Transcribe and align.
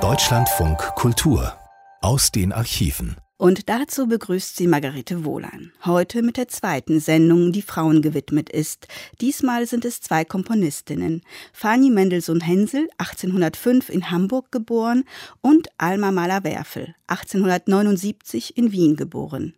Deutschlandfunk 0.00 0.78
Kultur 0.94 1.52
aus 2.00 2.32
den 2.32 2.50
Archiven. 2.50 3.16
Und 3.36 3.68
dazu 3.68 4.06
begrüßt 4.06 4.56
sie 4.56 4.66
Margarete 4.66 5.26
Wohlan. 5.26 5.72
Heute 5.84 6.22
mit 6.22 6.38
der 6.38 6.48
zweiten 6.48 6.98
Sendung, 6.98 7.52
die 7.52 7.60
Frauen 7.60 8.00
gewidmet 8.00 8.48
ist. 8.48 8.88
Diesmal 9.20 9.66
sind 9.66 9.84
es 9.84 10.00
zwei 10.00 10.24
Komponistinnen. 10.24 11.20
Fanny 11.52 11.90
Mendelssohn-Hensel, 11.90 12.88
1805 12.96 13.90
in 13.90 14.10
Hamburg 14.10 14.50
geboren, 14.50 15.04
und 15.42 15.68
Alma 15.76 16.10
Mahler-Werfel, 16.10 16.94
1879 17.06 18.56
in 18.56 18.72
Wien 18.72 18.96
geboren. 18.96 19.52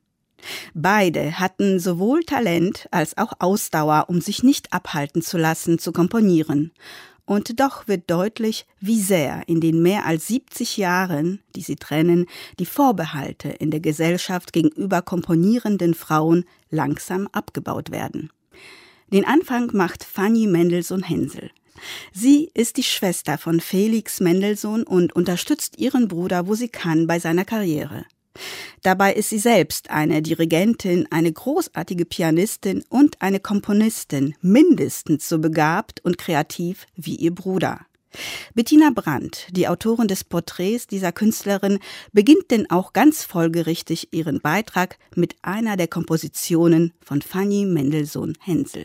Beide 0.74 1.38
hatten 1.38 1.78
sowohl 1.78 2.24
Talent 2.24 2.88
als 2.90 3.16
auch 3.16 3.34
Ausdauer, 3.38 4.06
um 4.08 4.20
sich 4.20 4.42
nicht 4.42 4.72
abhalten 4.72 5.22
zu 5.22 5.38
lassen, 5.38 5.78
zu 5.78 5.92
komponieren. 5.92 6.72
Und 7.24 7.60
doch 7.60 7.86
wird 7.86 8.10
deutlich, 8.10 8.66
wie 8.80 9.00
sehr 9.00 9.42
in 9.46 9.60
den 9.60 9.80
mehr 9.80 10.06
als 10.06 10.26
70 10.26 10.76
Jahren, 10.76 11.40
die 11.54 11.62
sie 11.62 11.76
trennen, 11.76 12.26
die 12.58 12.66
Vorbehalte 12.66 13.48
in 13.48 13.70
der 13.70 13.80
Gesellschaft 13.80 14.52
gegenüber 14.52 15.02
komponierenden 15.02 15.94
Frauen 15.94 16.44
langsam 16.70 17.28
abgebaut 17.32 17.90
werden. 17.90 18.30
Den 19.12 19.24
Anfang 19.24 19.70
macht 19.72 20.04
Fanny 20.04 20.46
Mendelssohn-Hensel. 20.46 21.50
Sie 22.12 22.50
ist 22.54 22.76
die 22.76 22.82
Schwester 22.82 23.38
von 23.38 23.60
Felix 23.60 24.20
Mendelssohn 24.20 24.82
und 24.82 25.14
unterstützt 25.14 25.78
ihren 25.78 26.08
Bruder, 26.08 26.46
wo 26.46 26.54
sie 26.54 26.68
kann, 26.68 27.06
bei 27.06 27.18
seiner 27.18 27.44
Karriere. 27.44 28.04
Dabei 28.82 29.14
ist 29.14 29.30
sie 29.30 29.38
selbst 29.38 29.90
eine 29.90 30.22
Dirigentin, 30.22 31.06
eine 31.10 31.32
großartige 31.32 32.04
Pianistin 32.04 32.84
und 32.88 33.20
eine 33.20 33.40
Komponistin, 33.40 34.34
mindestens 34.40 35.28
so 35.28 35.38
begabt 35.38 36.04
und 36.04 36.18
kreativ 36.18 36.86
wie 36.96 37.16
ihr 37.16 37.34
Bruder. 37.34 37.80
Bettina 38.54 38.90
Brandt, 38.94 39.46
die 39.50 39.68
Autorin 39.68 40.08
des 40.08 40.24
Porträts 40.24 40.86
dieser 40.86 41.12
Künstlerin, 41.12 41.78
beginnt 42.12 42.50
denn 42.50 42.70
auch 42.70 42.92
ganz 42.92 43.24
folgerichtig 43.24 44.12
ihren 44.12 44.40
Beitrag 44.40 44.98
mit 45.14 45.36
einer 45.42 45.76
der 45.76 45.88
Kompositionen 45.88 46.92
von 47.00 47.22
Fanny 47.22 47.64
Mendelssohn-Hensel. 47.64 48.84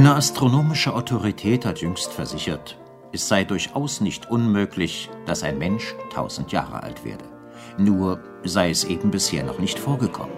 Eine 0.00 0.14
astronomische 0.14 0.94
Autorität 0.94 1.66
hat 1.66 1.82
jüngst 1.82 2.10
versichert, 2.10 2.78
es 3.12 3.28
sei 3.28 3.44
durchaus 3.44 4.00
nicht 4.00 4.30
unmöglich, 4.30 5.10
dass 5.26 5.42
ein 5.42 5.58
Mensch 5.58 5.94
tausend 6.10 6.52
Jahre 6.52 6.82
alt 6.82 7.04
werde. 7.04 7.26
Nur 7.76 8.18
sei 8.42 8.70
es 8.70 8.84
eben 8.84 9.10
bisher 9.10 9.44
noch 9.44 9.58
nicht 9.58 9.78
vorgekommen. 9.78 10.32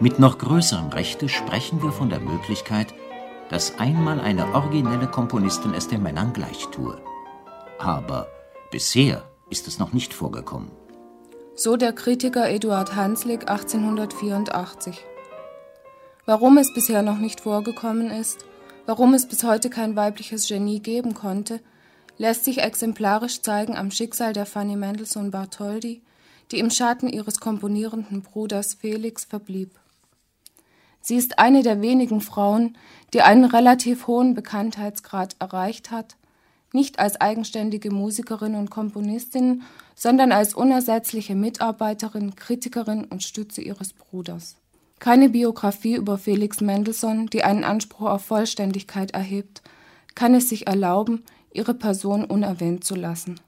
Mit 0.00 0.18
noch 0.18 0.38
größerem 0.38 0.88
Rechte 0.88 1.28
sprechen 1.28 1.84
wir 1.84 1.92
von 1.92 2.10
der 2.10 2.18
Möglichkeit, 2.18 2.92
dass 3.48 3.78
einmal 3.78 4.18
eine 4.18 4.52
originelle 4.52 5.06
Komponistin 5.06 5.72
es 5.72 5.86
den 5.86 6.02
Männern 6.02 6.32
gleich 6.32 6.66
tue. 6.72 7.00
Aber 7.78 8.26
bisher 8.72 9.22
ist 9.50 9.68
es 9.68 9.78
noch 9.78 9.92
nicht 9.92 10.12
vorgekommen. 10.12 10.72
So 11.54 11.76
der 11.76 11.92
Kritiker 11.92 12.50
Eduard 12.50 12.96
Hanslick 12.96 13.48
1884. 13.48 14.98
Warum 16.26 16.58
es 16.58 16.74
bisher 16.74 17.02
noch 17.02 17.16
nicht 17.16 17.40
vorgekommen 17.40 18.10
ist, 18.10 18.47
warum 18.88 19.12
es 19.12 19.26
bis 19.26 19.44
heute 19.44 19.68
kein 19.68 19.96
weibliches 19.96 20.48
Genie 20.48 20.80
geben 20.80 21.12
konnte, 21.12 21.60
lässt 22.16 22.46
sich 22.46 22.62
exemplarisch 22.62 23.42
zeigen 23.42 23.76
am 23.76 23.90
Schicksal 23.90 24.32
der 24.32 24.46
Fanny 24.46 24.76
Mendelssohn 24.76 25.30
Bartholdy, 25.30 26.00
die 26.50 26.58
im 26.58 26.70
Schatten 26.70 27.10
ihres 27.10 27.38
komponierenden 27.38 28.22
Bruders 28.22 28.72
Felix 28.72 29.26
verblieb. 29.26 29.78
Sie 31.02 31.16
ist 31.16 31.38
eine 31.38 31.62
der 31.62 31.82
wenigen 31.82 32.22
Frauen, 32.22 32.78
die 33.12 33.20
einen 33.20 33.44
relativ 33.44 34.06
hohen 34.06 34.32
Bekanntheitsgrad 34.32 35.36
erreicht 35.38 35.90
hat, 35.90 36.16
nicht 36.72 36.98
als 36.98 37.20
eigenständige 37.20 37.90
Musikerin 37.90 38.54
und 38.54 38.70
Komponistin, 38.70 39.64
sondern 39.96 40.32
als 40.32 40.54
unersetzliche 40.54 41.34
Mitarbeiterin, 41.34 42.36
Kritikerin 42.36 43.04
und 43.04 43.22
Stütze 43.22 43.60
ihres 43.60 43.92
Bruders. 43.92 44.56
Keine 44.98 45.28
Biografie 45.28 45.94
über 45.94 46.18
Felix 46.18 46.60
Mendelssohn, 46.60 47.26
die 47.26 47.44
einen 47.44 47.64
Anspruch 47.64 48.10
auf 48.10 48.24
Vollständigkeit 48.24 49.12
erhebt, 49.12 49.62
kann 50.14 50.34
es 50.34 50.48
sich 50.48 50.66
erlauben, 50.66 51.24
ihre 51.52 51.74
Person 51.74 52.24
unerwähnt 52.24 52.82
zu 52.84 52.96
lassen. 52.96 53.38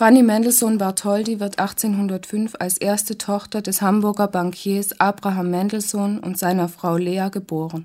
Fanny 0.00 0.22
Mendelssohn 0.22 0.78
Bartholdy 0.78 1.40
wird 1.40 1.58
1805 1.58 2.54
als 2.58 2.78
erste 2.78 3.18
Tochter 3.18 3.60
des 3.60 3.82
Hamburger 3.82 4.28
Bankiers 4.28 4.98
Abraham 4.98 5.50
Mendelssohn 5.50 6.20
und 6.20 6.38
seiner 6.38 6.70
Frau 6.70 6.96
Lea 6.96 7.28
geboren. 7.30 7.84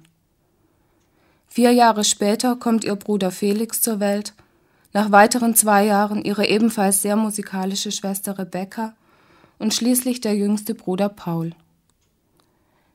Vier 1.50 1.72
Jahre 1.72 2.06
später 2.06 2.56
kommt 2.56 2.86
ihr 2.86 2.96
Bruder 2.96 3.32
Felix 3.32 3.82
zur 3.82 4.00
Welt, 4.00 4.34
nach 4.94 5.12
weiteren 5.12 5.56
zwei 5.56 5.84
Jahren 5.88 6.24
ihre 6.24 6.48
ebenfalls 6.48 7.02
sehr 7.02 7.18
musikalische 7.18 7.92
Schwester 7.92 8.40
Rebecca 8.40 8.94
und 9.60 9.74
schließlich 9.74 10.22
der 10.22 10.38
jüngste 10.38 10.74
Bruder 10.74 11.10
Paul. 11.10 11.52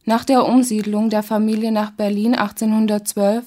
Nach 0.06 0.24
der 0.24 0.46
Umsiedlung 0.46 1.10
der 1.10 1.22
Familie 1.22 1.72
nach 1.72 1.90
Berlin 1.90 2.34
1812 2.34 3.44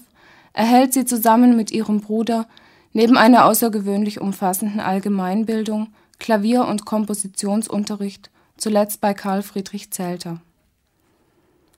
erhält 0.54 0.94
sie 0.94 1.06
zusammen 1.06 1.58
mit 1.58 1.72
ihrem 1.72 2.00
Bruder 2.00 2.46
neben 2.94 3.18
einer 3.18 3.46
außergewöhnlich 3.46 4.22
umfassenden 4.22 4.80
Allgemeinbildung 4.80 5.88
Klavier- 6.20 6.68
und 6.68 6.86
Kompositionsunterricht, 6.86 8.30
zuletzt 8.56 9.02
bei 9.02 9.14
Karl 9.14 9.42
Friedrich 9.42 9.92
Zelter. 9.92 10.40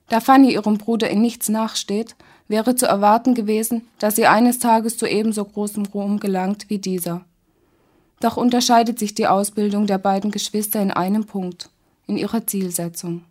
Da 0.08 0.20
Fanny 0.20 0.52
ihrem 0.52 0.78
Bruder 0.78 1.10
in 1.10 1.20
nichts 1.20 1.48
nachsteht, 1.48 2.14
wäre 2.48 2.76
zu 2.76 2.86
erwarten 2.86 3.34
gewesen, 3.34 3.88
dass 3.98 4.14
sie 4.14 4.26
eines 4.26 4.60
Tages 4.60 4.96
zu 4.98 5.06
ebenso 5.06 5.44
großem 5.44 5.86
Ruhm 5.86 6.20
gelangt 6.20 6.66
wie 6.68 6.78
dieser. 6.78 7.24
Doch 8.20 8.36
unterscheidet 8.36 8.98
sich 8.98 9.14
die 9.14 9.26
Ausbildung 9.26 9.86
der 9.86 9.98
beiden 9.98 10.30
Geschwister 10.30 10.80
in 10.80 10.90
einem 10.90 11.24
Punkt, 11.24 11.70
in 12.06 12.16
ihrer 12.16 12.46
Zielsetzung. 12.46 13.24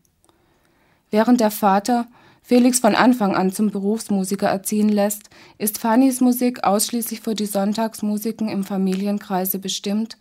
Während 1.12 1.40
der 1.40 1.52
Vater 1.52 2.08
Felix 2.47 2.77
von 2.77 2.94
Anfang 2.94 3.36
an 3.36 3.51
zum 3.51 3.71
Berufsmusiker 3.71 4.47
erziehen 4.47 4.89
lässt, 4.89 5.31
ist 5.57 5.80
Fannys 5.80 6.21
Musik 6.21 6.63
ausschließlich 6.63 7.21
für 7.21 7.33
die 7.33 7.47
Sonntagsmusiken 7.47 8.50
im 8.50 8.63
Familienkreise 8.63 9.57
bestimmt, 9.57 10.19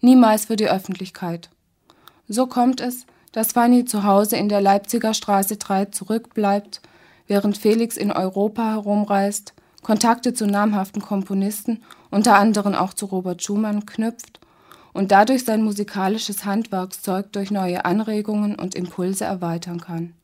niemals 0.00 0.46
für 0.46 0.56
die 0.56 0.70
Öffentlichkeit. 0.70 1.50
So 2.26 2.46
kommt 2.46 2.80
es, 2.80 3.04
dass 3.32 3.52
Fanny 3.52 3.84
zu 3.84 4.04
Hause 4.04 4.36
in 4.36 4.48
der 4.48 4.62
Leipziger 4.62 5.12
Straße 5.12 5.58
3 5.58 5.86
zurückbleibt, 5.86 6.80
während 7.26 7.58
Felix 7.58 7.98
in 7.98 8.12
Europa 8.12 8.70
herumreist, 8.70 9.52
Kontakte 9.82 10.32
zu 10.32 10.46
namhaften 10.46 11.02
Komponisten, 11.02 11.82
unter 12.10 12.38
anderem 12.38 12.74
auch 12.74 12.94
zu 12.94 13.04
Robert 13.04 13.42
Schumann, 13.42 13.84
knüpft 13.84 14.40
und 14.94 15.12
dadurch 15.12 15.44
sein 15.44 15.62
musikalisches 15.62 16.46
Handwerkszeug 16.46 17.30
durch 17.32 17.50
neue 17.50 17.84
Anregungen 17.84 18.54
und 18.54 18.74
Impulse 18.74 19.26
erweitern 19.26 19.82
kann. 19.82 20.14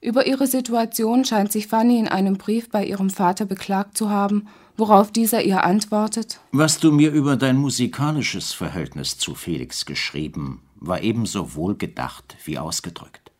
Über 0.00 0.26
ihre 0.26 0.46
Situation 0.46 1.24
scheint 1.24 1.50
sich 1.50 1.66
Fanny 1.66 1.98
in 1.98 2.06
einem 2.06 2.38
Brief 2.38 2.70
bei 2.70 2.84
ihrem 2.84 3.10
Vater 3.10 3.46
beklagt 3.46 3.98
zu 3.98 4.10
haben, 4.10 4.46
worauf 4.76 5.10
dieser 5.10 5.42
ihr 5.42 5.64
antwortet 5.64 6.40
Was 6.52 6.78
du 6.78 6.92
mir 6.92 7.10
über 7.10 7.36
dein 7.36 7.56
musikalisches 7.56 8.52
Verhältnis 8.52 9.18
zu 9.18 9.34
Felix 9.34 9.86
geschrieben, 9.86 10.62
war 10.76 11.02
ebenso 11.02 11.56
wohlgedacht 11.56 12.36
wie 12.44 12.58
ausgedrückt. 12.58 13.32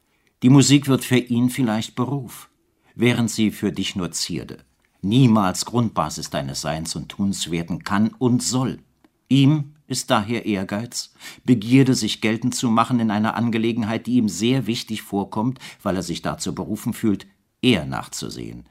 Die 0.43 0.51
Musik 0.51 0.89
wird 0.89 1.05
für 1.05 1.19
ihn 1.19 1.49
vielleicht 1.49 1.95
Beruf, 1.95 2.49
während 2.97 3.31
sie 3.31 3.53
für 3.53 3.71
dich 3.71 3.95
nur 3.95 4.11
Zierde, 4.11 4.59
niemals 5.01 5.65
Grundbasis 5.65 6.31
deines 6.31 6.61
Seins 6.61 6.97
und 6.97 7.09
Tuns 7.09 7.53
werden 7.53 7.85
kann 7.85 8.09
und 8.19 8.43
soll. 8.43 8.81
Ihm 9.29 9.75
ist 9.89 10.11
daher 10.11 10.47
Ehrgeiz, 10.47 11.13
Begierde, 11.45 11.95
sich 11.95 12.21
geltend 12.21 12.55
zu 12.55 12.71
machen 12.71 13.01
in 13.01 13.11
einer 13.11 13.35
Angelegenheit, 13.35 14.07
die 14.07 14.17
ihm 14.17 14.29
sehr 14.29 14.67
wichtig 14.67 15.03
vorkommt, 15.03 15.59
weil 15.83 15.97
er 15.97 16.03
sich 16.03 16.23
dazu 16.23 16.55
berufen 16.55 16.93
fühlt, 16.93 17.27
eher 17.63 17.87
nachzusehen, 17.87 18.67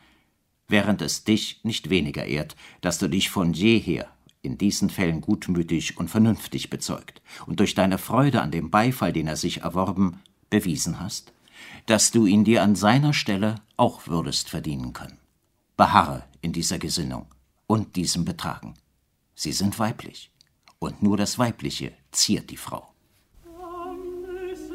während 0.68 1.02
es 1.02 1.24
dich 1.24 1.60
nicht 1.64 1.90
weniger 1.90 2.26
ehrt, 2.26 2.56
dass 2.82 3.00
du 3.00 3.10
dich 3.10 3.30
von 3.30 3.54
jeher 3.54 4.08
in 4.44 4.58
diesen 4.58 4.90
Fällen 4.90 5.20
gutmütig 5.20 5.98
und 5.98 6.10
vernünftig 6.10 6.70
bezeugt 6.70 7.22
und 7.48 7.60
durch 7.60 7.74
deine 7.74 7.98
Freude 7.98 8.42
an 8.42 8.52
dem 8.52 8.70
Beifall, 8.70 9.12
den 9.12 9.28
er 9.28 9.36
sich 9.36 9.62
erworben, 9.62 10.22
bewiesen 10.50 11.00
hast, 11.00 11.34
dass 11.88 12.12
du 12.12 12.28
ihn 12.28 12.44
dir 12.44 12.62
an 12.62 12.76
seiner 12.76 13.14
Stelle 13.14 13.56
auch 13.76 14.08
würdest 14.08 14.50
verdienen 14.50 14.94
können. 14.94 15.18
Beharre 15.76 16.24
in 16.42 16.54
dieser 16.54 16.78
Gesinnung 16.78 17.26
und 17.66 17.96
diesem 17.96 18.24
Betragen. 18.24 18.76
Sie 19.36 19.52
sind 19.52 19.80
weiblich 19.80 20.32
und 20.80 21.02
nur 21.04 21.18
das 21.18 21.40
Weibliche 21.40 21.94
ziert 22.12 22.50
die 22.50 22.58
Frau. 22.58 22.94
Alles 23.46 24.70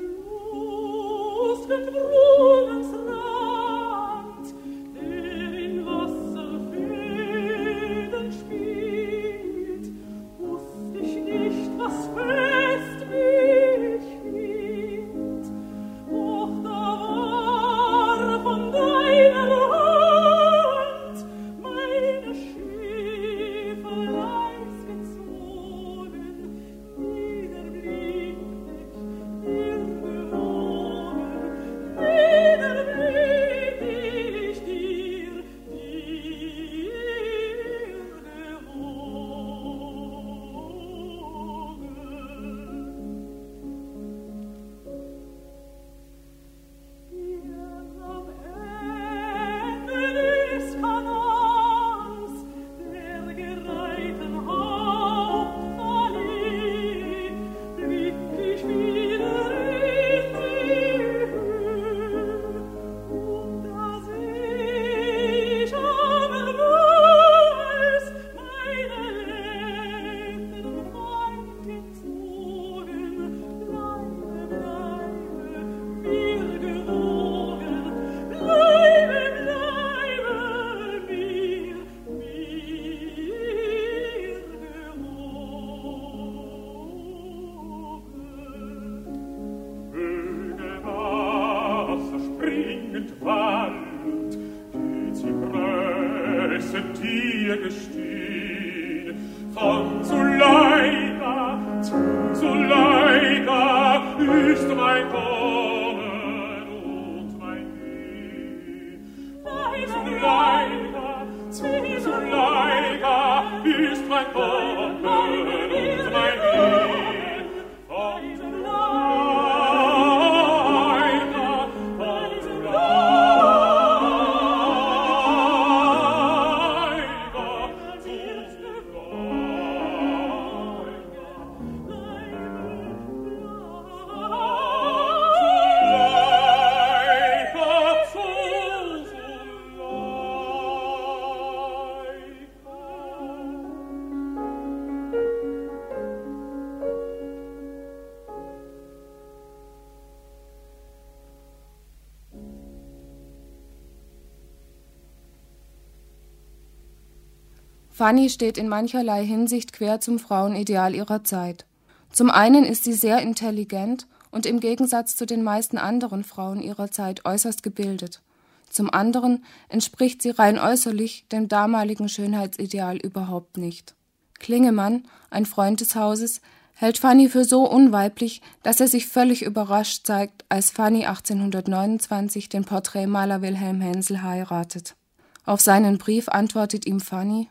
Fanny 158.02 158.30
steht 158.30 158.58
in 158.58 158.66
mancherlei 158.66 159.24
Hinsicht 159.24 159.72
quer 159.72 160.00
zum 160.00 160.18
Frauenideal 160.18 160.92
ihrer 160.92 161.22
Zeit. 161.22 161.66
Zum 162.10 162.32
einen 162.32 162.64
ist 162.64 162.82
sie 162.82 162.94
sehr 162.94 163.20
intelligent 163.20 164.08
und 164.32 164.44
im 164.44 164.58
Gegensatz 164.58 165.14
zu 165.14 165.24
den 165.24 165.44
meisten 165.44 165.78
anderen 165.78 166.24
Frauen 166.24 166.60
ihrer 166.60 166.90
Zeit 166.90 167.24
äußerst 167.24 167.62
gebildet. 167.62 168.20
Zum 168.68 168.92
anderen 168.92 169.44
entspricht 169.68 170.20
sie 170.20 170.30
rein 170.30 170.58
äußerlich 170.58 171.26
dem 171.30 171.46
damaligen 171.46 172.08
Schönheitsideal 172.08 172.96
überhaupt 172.96 173.56
nicht. 173.56 173.94
Klingemann, 174.40 175.04
ein 175.30 175.46
Freund 175.46 175.80
des 175.80 175.94
Hauses, 175.94 176.40
hält 176.74 176.98
Fanny 176.98 177.28
für 177.28 177.44
so 177.44 177.70
unweiblich, 177.70 178.42
dass 178.64 178.80
er 178.80 178.88
sich 178.88 179.06
völlig 179.06 179.42
überrascht 179.44 180.08
zeigt, 180.08 180.44
als 180.48 180.72
Fanny 180.72 181.06
1829 181.06 182.48
den 182.48 182.64
Porträtmaler 182.64 183.42
Wilhelm 183.42 183.80
Hensel 183.80 184.24
heiratet. 184.24 184.96
Auf 185.44 185.60
seinen 185.60 185.98
Brief 185.98 186.28
antwortet 186.28 186.84
ihm 186.84 186.98
Fanny 186.98 187.48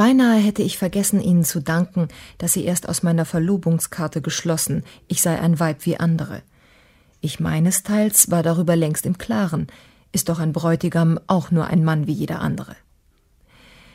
Beinahe 0.00 0.38
hätte 0.38 0.62
ich 0.62 0.78
vergessen, 0.78 1.20
Ihnen 1.20 1.44
zu 1.44 1.60
danken, 1.60 2.08
dass 2.38 2.54
Sie 2.54 2.64
erst 2.64 2.88
aus 2.88 3.02
meiner 3.02 3.26
Verlobungskarte 3.26 4.22
geschlossen, 4.22 4.82
ich 5.08 5.20
sei 5.20 5.38
ein 5.38 5.60
Weib 5.60 5.84
wie 5.84 6.00
andere. 6.00 6.40
Ich 7.20 7.38
meinesteils 7.38 8.30
war 8.30 8.42
darüber 8.42 8.76
längst 8.76 9.04
im 9.04 9.18
Klaren, 9.18 9.66
ist 10.10 10.30
doch 10.30 10.38
ein 10.38 10.54
Bräutigam 10.54 11.20
auch 11.26 11.50
nur 11.50 11.66
ein 11.66 11.84
Mann 11.84 12.06
wie 12.06 12.14
jeder 12.14 12.40
andere. 12.40 12.76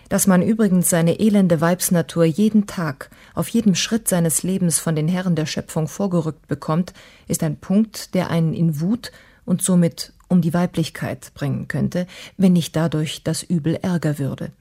Dass 0.07 0.27
man 0.27 0.43
übrigens 0.43 0.91
seine 0.91 1.19
elende 1.19 1.59
Weibsnatur 1.59 2.25
jeden 2.25 2.67
Tag, 2.67 3.09
auf 3.33 3.47
jedem 3.47 3.73
Schritt 3.73 4.07
seines 4.07 4.43
Lebens 4.43 4.77
von 4.77 4.95
den 4.95 5.07
Herren 5.07 5.35
der 5.35 5.47
Schöpfung 5.47 5.87
vorgerückt 5.87 6.47
bekommt, 6.47 6.93
ist 7.27 7.41
ein 7.41 7.57
Punkt, 7.57 8.13
der 8.13 8.29
einen 8.29 8.53
in 8.53 8.79
Wut 8.79 9.11
und 9.43 9.63
somit 9.63 10.13
um 10.27 10.41
die 10.41 10.53
Weiblichkeit 10.53 11.33
bringen 11.33 11.67
könnte, 11.67 12.05
wenn 12.37 12.53
nicht 12.53 12.75
dadurch 12.75 13.23
das 13.23 13.41
Übel 13.41 13.73
ärger 13.73 14.19
würde. 14.19 14.51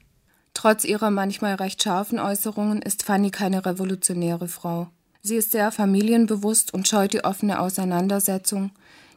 Trotz 0.55 0.85
ihrer 0.85 1.11
manchmal 1.11 1.57
recht 1.57 1.83
scharfen 1.83 2.19
Äußerungen 2.19 2.81
ist 2.81 3.03
Fanny 3.03 3.31
keine 3.31 3.67
revolutionäre 3.67 4.49
Frau. 4.49 4.89
Sie 5.21 5.37
ist 5.37 5.51
sehr 5.51 5.73
familienbewusst 5.73 6.73
und 6.73 6.87
scheut 6.87 7.13
die 7.13 7.25
offene 7.25 7.59
Auseinandersetzung, 7.59 8.71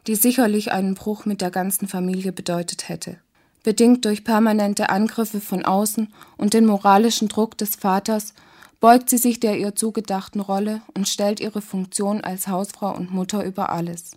die 0.07 0.15
sicherlich 0.15 0.71
einen 0.71 0.95
Bruch 0.95 1.25
mit 1.25 1.41
der 1.41 1.51
ganzen 1.51 1.87
Familie 1.87 2.31
bedeutet 2.31 2.89
hätte. 2.89 3.17
Bedingt 3.63 4.05
durch 4.05 4.23
permanente 4.23 4.89
Angriffe 4.89 5.41
von 5.41 5.65
außen 5.65 6.13
und 6.37 6.53
den 6.53 6.65
moralischen 6.65 7.27
Druck 7.27 7.57
des 7.57 7.75
Vaters 7.75 8.33
beugt 8.79 9.09
sie 9.09 9.17
sich 9.17 9.39
der 9.39 9.57
ihr 9.57 9.75
zugedachten 9.75 10.39
Rolle 10.39 10.81
und 10.93 11.07
stellt 11.07 11.39
ihre 11.39 11.61
Funktion 11.61 12.21
als 12.21 12.47
Hausfrau 12.47 12.95
und 12.95 13.11
Mutter 13.11 13.43
über 13.43 13.69
alles. 13.69 14.11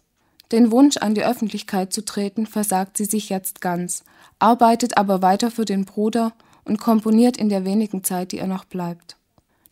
Den 0.52 0.70
Wunsch, 0.70 0.96
an 0.96 1.14
die 1.14 1.24
Öffentlichkeit 1.24 1.92
zu 1.92 2.04
treten, 2.04 2.46
versagt 2.46 2.96
sie 2.96 3.04
sich 3.04 3.28
jetzt 3.28 3.60
ganz, 3.60 4.04
arbeitet 4.38 4.96
aber 4.96 5.22
weiter 5.22 5.50
für 5.50 5.64
den 5.64 5.84
Bruder 5.84 6.32
und 6.70 6.78
komponiert 6.78 7.36
in 7.36 7.48
der 7.48 7.64
wenigen 7.64 8.04
Zeit, 8.04 8.30
die 8.30 8.36
ihr 8.36 8.46
noch 8.46 8.64
bleibt. 8.64 9.16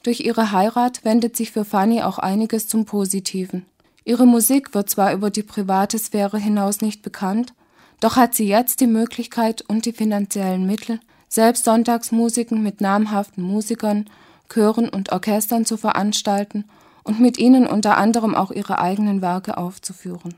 Durch 0.02 0.18
ihre 0.20 0.50
Heirat 0.50 1.04
wendet 1.04 1.36
sich 1.36 1.52
für 1.52 1.64
Fanny 1.64 2.02
auch 2.02 2.18
einiges 2.18 2.66
zum 2.66 2.86
Positiven. 2.86 3.66
Ihre 4.04 4.26
Musik 4.26 4.74
wird 4.74 4.90
zwar 4.90 5.12
über 5.12 5.30
die 5.30 5.44
private 5.44 5.96
Sphäre 5.96 6.38
hinaus 6.38 6.80
nicht 6.80 7.02
bekannt, 7.02 7.54
doch 8.00 8.16
hat 8.16 8.34
sie 8.34 8.48
jetzt 8.48 8.80
die 8.80 8.88
Möglichkeit 8.88 9.62
und 9.68 9.86
die 9.86 9.92
finanziellen 9.92 10.66
Mittel, 10.66 10.98
selbst 11.28 11.64
Sonntagsmusiken 11.64 12.64
mit 12.64 12.80
namhaften 12.80 13.44
Musikern, 13.44 14.10
Chören 14.52 14.88
und 14.88 15.12
Orchestern 15.12 15.64
zu 15.64 15.76
veranstalten 15.76 16.64
und 17.04 17.20
mit 17.20 17.38
ihnen 17.38 17.68
unter 17.68 17.96
anderem 17.96 18.34
auch 18.34 18.50
ihre 18.50 18.80
eigenen 18.80 19.22
Werke 19.22 19.56
aufzuführen. 19.56 20.34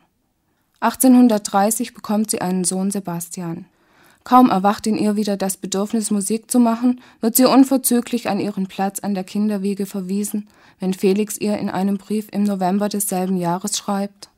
1830 0.80 1.94
bekommt 1.94 2.30
sie 2.30 2.42
einen 2.42 2.64
Sohn 2.64 2.90
Sebastian. 2.90 3.64
Kaum 4.24 4.50
erwacht 4.50 4.86
in 4.86 4.98
ihr 4.98 5.16
wieder 5.16 5.36
das 5.36 5.56
Bedürfnis, 5.56 6.10
Musik 6.10 6.50
zu 6.50 6.58
machen, 6.58 7.00
wird 7.20 7.36
sie 7.36 7.46
unverzüglich 7.46 8.28
an 8.28 8.38
ihren 8.38 8.66
Platz 8.66 9.00
an 9.00 9.14
der 9.14 9.24
Kinderwiege 9.24 9.86
verwiesen, 9.86 10.48
wenn 10.78 10.94
Felix 10.94 11.36
ihr 11.36 11.58
in 11.58 11.70
einem 11.70 11.96
Brief 11.96 12.28
im 12.30 12.44
November 12.44 12.88
desselben 12.88 13.36
Jahres 13.36 13.78
schreibt 13.78 14.30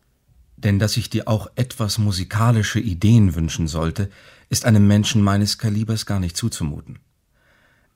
Denn 0.56 0.78
dass 0.78 0.96
ich 0.96 1.10
dir 1.10 1.28
auch 1.28 1.48
etwas 1.56 1.98
musikalische 1.98 2.80
Ideen 2.80 3.34
wünschen 3.34 3.66
sollte, 3.66 4.10
ist 4.48 4.64
einem 4.64 4.86
Menschen 4.86 5.22
meines 5.22 5.58
Kalibers 5.58 6.06
gar 6.06 6.20
nicht 6.20 6.36
zuzumuten. 6.36 6.98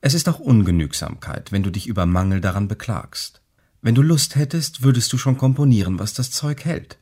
Es 0.00 0.14
ist 0.14 0.28
auch 0.28 0.38
Ungenügsamkeit, 0.38 1.52
wenn 1.52 1.62
du 1.62 1.70
dich 1.70 1.86
über 1.86 2.06
Mangel 2.06 2.40
daran 2.40 2.68
beklagst. 2.68 3.42
Wenn 3.82 3.94
du 3.94 4.02
Lust 4.02 4.36
hättest, 4.36 4.82
würdest 4.82 5.12
du 5.12 5.18
schon 5.18 5.36
komponieren, 5.36 5.98
was 5.98 6.14
das 6.14 6.30
Zeug 6.30 6.64
hält. 6.64 6.98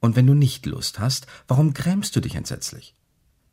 Und 0.00 0.16
wenn 0.16 0.26
du 0.26 0.34
nicht 0.34 0.66
Lust 0.66 0.98
hast, 0.98 1.26
warum 1.48 1.72
grämst 1.72 2.16
du 2.16 2.20
dich 2.20 2.34
entsetzlich? 2.34 2.95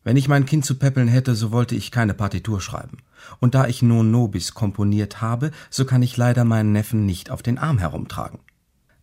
Wenn 0.03 0.17
ich 0.17 0.27
mein 0.27 0.45
Kind 0.45 0.65
zu 0.65 0.75
peppeln 0.75 1.07
hätte, 1.07 1.35
so 1.35 1.51
wollte 1.51 1.75
ich 1.75 1.91
keine 1.91 2.13
Partitur 2.13 2.59
schreiben. 2.59 2.97
Und 3.39 3.55
da 3.55 3.67
ich 3.67 3.81
non 3.81 4.11
nobis 4.11 4.53
komponiert 4.53 5.21
habe, 5.21 5.51
so 5.69 5.85
kann 5.85 6.01
ich 6.01 6.17
leider 6.17 6.43
meinen 6.43 6.73
Neffen 6.73 7.05
nicht 7.05 7.29
auf 7.29 7.41
den 7.41 7.57
Arm 7.57 7.77
herumtragen. 7.77 8.39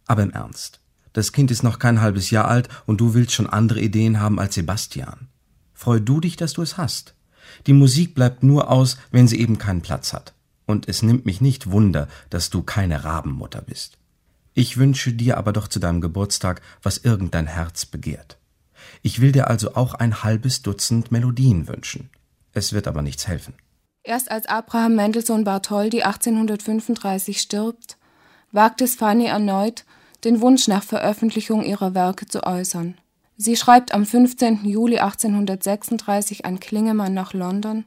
Aber 0.07 0.23
im 0.23 0.30
Ernst. 0.30 0.80
Das 1.12 1.33
Kind 1.33 1.50
ist 1.50 1.62
noch 1.62 1.78
kein 1.78 2.00
halbes 2.00 2.30
Jahr 2.30 2.49
alt 2.49 2.69
und 2.87 3.00
du 3.00 3.14
willst 3.14 3.33
schon 3.33 3.49
andere 3.49 3.80
Ideen 3.80 4.21
haben 4.21 4.38
als 4.38 4.54
Sebastian. 4.54 5.28
Freu 5.73 5.99
du 5.99 6.21
dich, 6.21 6.37
dass 6.37 6.52
du 6.52 6.62
es 6.62 6.76
hast. 6.76 7.14
Die 7.66 7.73
Musik 7.73 8.14
bleibt 8.14 8.42
nur 8.42 8.71
aus, 8.71 8.99
wenn 9.11 9.26
sie 9.26 9.40
eben 9.40 9.59
keinen 9.59 9.80
Platz 9.80 10.12
hat. 10.12 10.35
Und 10.66 10.88
es 10.88 11.02
nimmt 11.02 11.26
mich 11.26 11.40
nicht 11.40 11.71
Wunder, 11.71 12.07
dass 12.28 12.50
du 12.50 12.62
keine 12.62 13.02
Rabenmutter 13.02 13.62
bist. 13.62 13.99
Ich 14.54 14.76
wünsche 14.76 15.12
dir 15.12 15.38
aber 15.38 15.52
doch 15.52 15.66
zu 15.66 15.80
deinem 15.80 16.00
Geburtstag, 16.00 16.61
was 16.83 16.99
irgend 16.99 17.35
dein 17.35 17.47
Herz 17.47 17.87
begehrt. 17.87 18.39
Ich 19.02 19.21
will 19.21 19.33
dir 19.33 19.49
also 19.49 19.75
auch 19.75 19.95
ein 19.95 20.23
halbes 20.23 20.62
Dutzend 20.62 21.11
Melodien 21.11 21.69
wünschen. 21.69 22.11
Es 22.52 22.73
wird 22.73 22.88
aber 22.88 23.02
nichts 23.02 23.26
helfen. 23.26 23.54
Erst 24.02 24.30
als 24.30 24.47
Abraham 24.47 24.97
Mendelssohn 24.97 25.45
Bartholdy 25.45 26.02
1835 26.02 27.40
stirbt, 27.40 27.99
wagt 28.50 28.80
es 28.80 28.95
Fanny 28.95 29.26
erneut, 29.26 29.85
den 30.25 30.40
Wunsch 30.40 30.69
nach 30.69 30.83
Veröffentlichung 30.83 31.64
ihrer 31.64 31.95
Werke 31.95 32.26
zu 32.26 32.45
äußern. 32.45 32.97
Sie 33.37 33.57
schreibt 33.57 33.95
am 33.95 34.04
15. 34.04 34.64
Juli 34.64 34.99
1836 34.99 36.45
an 36.45 36.61
Klingemann 36.61 37.14
nach 37.14 37.33
London 37.33 37.85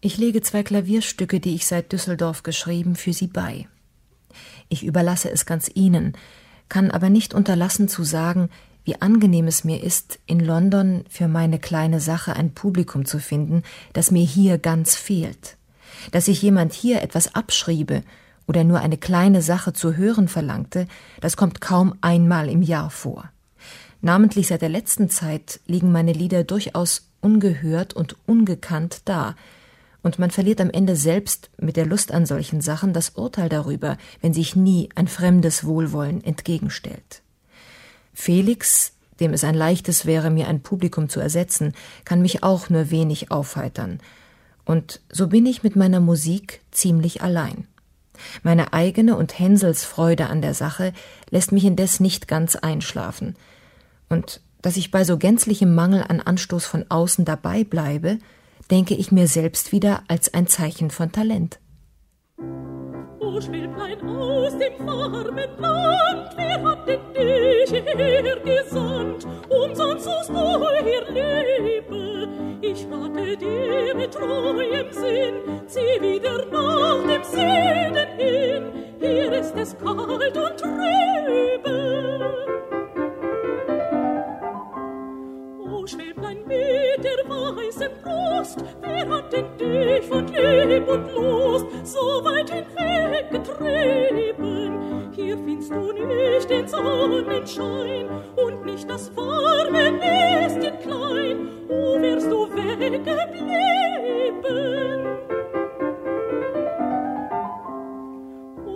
Ich 0.00 0.18
lege 0.18 0.42
zwei 0.42 0.62
Klavierstücke, 0.62 1.38
die 1.38 1.54
ich 1.54 1.66
seit 1.66 1.92
Düsseldorf 1.92 2.42
geschrieben, 2.42 2.96
für 2.96 3.12
Sie 3.12 3.28
bei. 3.28 3.68
Ich 4.68 4.84
überlasse 4.84 5.30
es 5.30 5.46
ganz 5.46 5.70
Ihnen, 5.72 6.14
kann 6.68 6.90
aber 6.90 7.10
nicht 7.10 7.32
unterlassen 7.32 7.88
zu 7.88 8.04
sagen, 8.04 8.50
wie 8.88 9.02
angenehm 9.02 9.46
es 9.48 9.64
mir 9.64 9.82
ist, 9.82 10.18
in 10.24 10.40
London 10.40 11.04
für 11.10 11.28
meine 11.28 11.58
kleine 11.58 12.00
Sache 12.00 12.34
ein 12.34 12.54
Publikum 12.54 13.04
zu 13.04 13.18
finden, 13.18 13.62
das 13.92 14.10
mir 14.10 14.24
hier 14.24 14.56
ganz 14.56 14.94
fehlt. 14.94 15.58
Dass 16.10 16.24
sich 16.24 16.40
jemand 16.40 16.72
hier 16.72 17.02
etwas 17.02 17.34
abschriebe 17.34 18.02
oder 18.46 18.64
nur 18.64 18.80
eine 18.80 18.96
kleine 18.96 19.42
Sache 19.42 19.74
zu 19.74 19.94
hören 19.98 20.26
verlangte, 20.26 20.88
das 21.20 21.36
kommt 21.36 21.60
kaum 21.60 21.96
einmal 22.00 22.48
im 22.48 22.62
Jahr 22.62 22.88
vor. 22.88 23.28
Namentlich 24.00 24.46
seit 24.46 24.62
der 24.62 24.70
letzten 24.70 25.10
Zeit 25.10 25.60
liegen 25.66 25.92
meine 25.92 26.14
Lieder 26.14 26.42
durchaus 26.42 27.10
ungehört 27.20 27.92
und 27.92 28.16
ungekannt 28.24 29.02
da, 29.04 29.36
und 30.00 30.18
man 30.18 30.30
verliert 30.30 30.62
am 30.62 30.70
Ende 30.70 30.96
selbst 30.96 31.50
mit 31.60 31.76
der 31.76 31.84
Lust 31.84 32.10
an 32.10 32.24
solchen 32.24 32.62
Sachen 32.62 32.94
das 32.94 33.10
Urteil 33.10 33.50
darüber, 33.50 33.98
wenn 34.22 34.32
sich 34.32 34.56
nie 34.56 34.88
ein 34.94 35.08
fremdes 35.08 35.64
Wohlwollen 35.64 36.24
entgegenstellt. 36.24 37.20
Felix, 38.20 38.94
dem 39.20 39.32
es 39.32 39.44
ein 39.44 39.54
leichtes 39.54 40.04
wäre, 40.04 40.28
mir 40.28 40.48
ein 40.48 40.60
Publikum 40.60 41.08
zu 41.08 41.20
ersetzen, 41.20 41.72
kann 42.04 42.20
mich 42.20 42.42
auch 42.42 42.68
nur 42.68 42.90
wenig 42.90 43.30
aufheitern. 43.30 44.00
Und 44.64 45.00
so 45.08 45.28
bin 45.28 45.46
ich 45.46 45.62
mit 45.62 45.76
meiner 45.76 46.00
Musik 46.00 46.60
ziemlich 46.72 47.22
allein. 47.22 47.68
Meine 48.42 48.72
eigene 48.72 49.16
und 49.16 49.38
Hänsels 49.38 49.84
Freude 49.84 50.26
an 50.26 50.42
der 50.42 50.52
Sache 50.52 50.92
lässt 51.30 51.52
mich 51.52 51.64
indes 51.64 52.00
nicht 52.00 52.26
ganz 52.26 52.56
einschlafen. 52.56 53.36
Und 54.08 54.40
dass 54.62 54.76
ich 54.76 54.90
bei 54.90 55.04
so 55.04 55.16
gänzlichem 55.16 55.76
Mangel 55.76 56.04
an 56.06 56.20
Anstoß 56.20 56.66
von 56.66 56.86
außen 56.88 57.24
dabei 57.24 57.62
bleibe, 57.62 58.18
denke 58.68 58.94
ich 58.94 59.12
mir 59.12 59.28
selbst 59.28 59.70
wieder 59.70 60.02
als 60.08 60.34
ein 60.34 60.48
Zeichen 60.48 60.90
von 60.90 61.12
Talent. 61.12 61.60
O 63.20 63.40
Schwäblein 63.40 64.00
aus 64.08 64.56
dem 64.56 64.86
warmen 64.86 65.50
Land, 65.58 66.30
wer 66.36 66.62
hat 66.62 66.86
denn 66.86 67.00
dich 67.12 67.70
hierher 67.70 68.36
gesandt? 68.36 69.26
Umsonst 69.48 70.04
sollst 70.04 70.30
du 70.30 70.68
hier 70.84 71.04
leben. 71.10 72.58
Ich 72.60 72.86
rate 72.90 73.36
dir 73.36 73.94
mit 73.96 74.12
treuem 74.14 74.92
Sinn, 74.92 75.34
zieh 75.66 76.00
wieder 76.00 76.46
nach 76.46 77.02
dem 77.06 77.24
Süden 77.24 78.08
hin. 78.16 78.62
Hier 79.00 79.32
ist 79.32 79.56
es 79.56 79.76
kalt 79.78 80.36
und 80.36 80.56
trübe. 80.56 82.08
Schwäblein 85.88 86.38
mit 86.46 87.02
der 87.02 87.24
weißen 87.26 87.88
Brust, 88.02 88.62
wer 88.82 89.08
hat 89.08 89.32
denn 89.32 89.46
dich 89.56 90.04
von 90.06 90.28
Leb 90.28 90.86
und 90.86 91.10
Lust 91.14 91.64
so 91.84 92.22
weit 92.24 92.50
hinweggetrieben? 92.50 95.10
Hier 95.12 95.38
findest 95.38 95.70
du 95.70 95.92
nicht 95.92 96.50
den 96.50 96.68
Sonnenschein 96.68 98.10
und 98.36 98.66
nicht 98.66 98.90
das 98.90 99.10
warme 99.16 99.92
Nestchen 99.92 100.78
klein. 100.80 101.48
Wo 101.68 101.98
wärst 102.02 102.30
du 102.30 102.54
weggeblieben? 102.54 103.38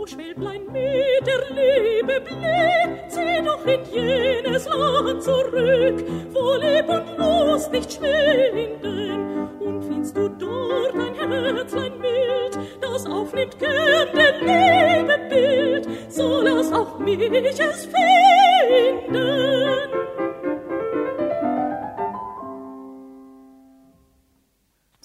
o 0.03 0.05
mit 0.05 1.27
der 1.27 1.43
Liebe 1.51 2.21
blüht, 2.21 3.11
zieh 3.11 3.43
doch 3.45 3.65
in 3.67 3.85
jenes 3.93 4.67
Land 4.67 5.23
zurück, 5.23 6.05
wo 6.33 6.55
Leb 6.57 6.89
und 6.89 7.19
Lust 7.19 7.71
nicht 7.71 7.93
schwinden. 7.93 9.49
Und 9.61 9.85
findst 9.85 10.17
du 10.17 10.29
dort 10.29 10.95
ein 10.95 11.15
Herzlein 11.15 11.93
mild, 12.01 12.59
das 12.81 13.07
aufnimmt 13.07 13.59
gern 13.61 14.09
der 14.13 14.33
Liebe 14.41 15.19
Bild, 15.29 15.89
so 16.09 16.41
lass 16.41 16.73
auch 16.73 16.99
mich 16.99 17.21
es 17.21 17.87
finden. 17.87 19.62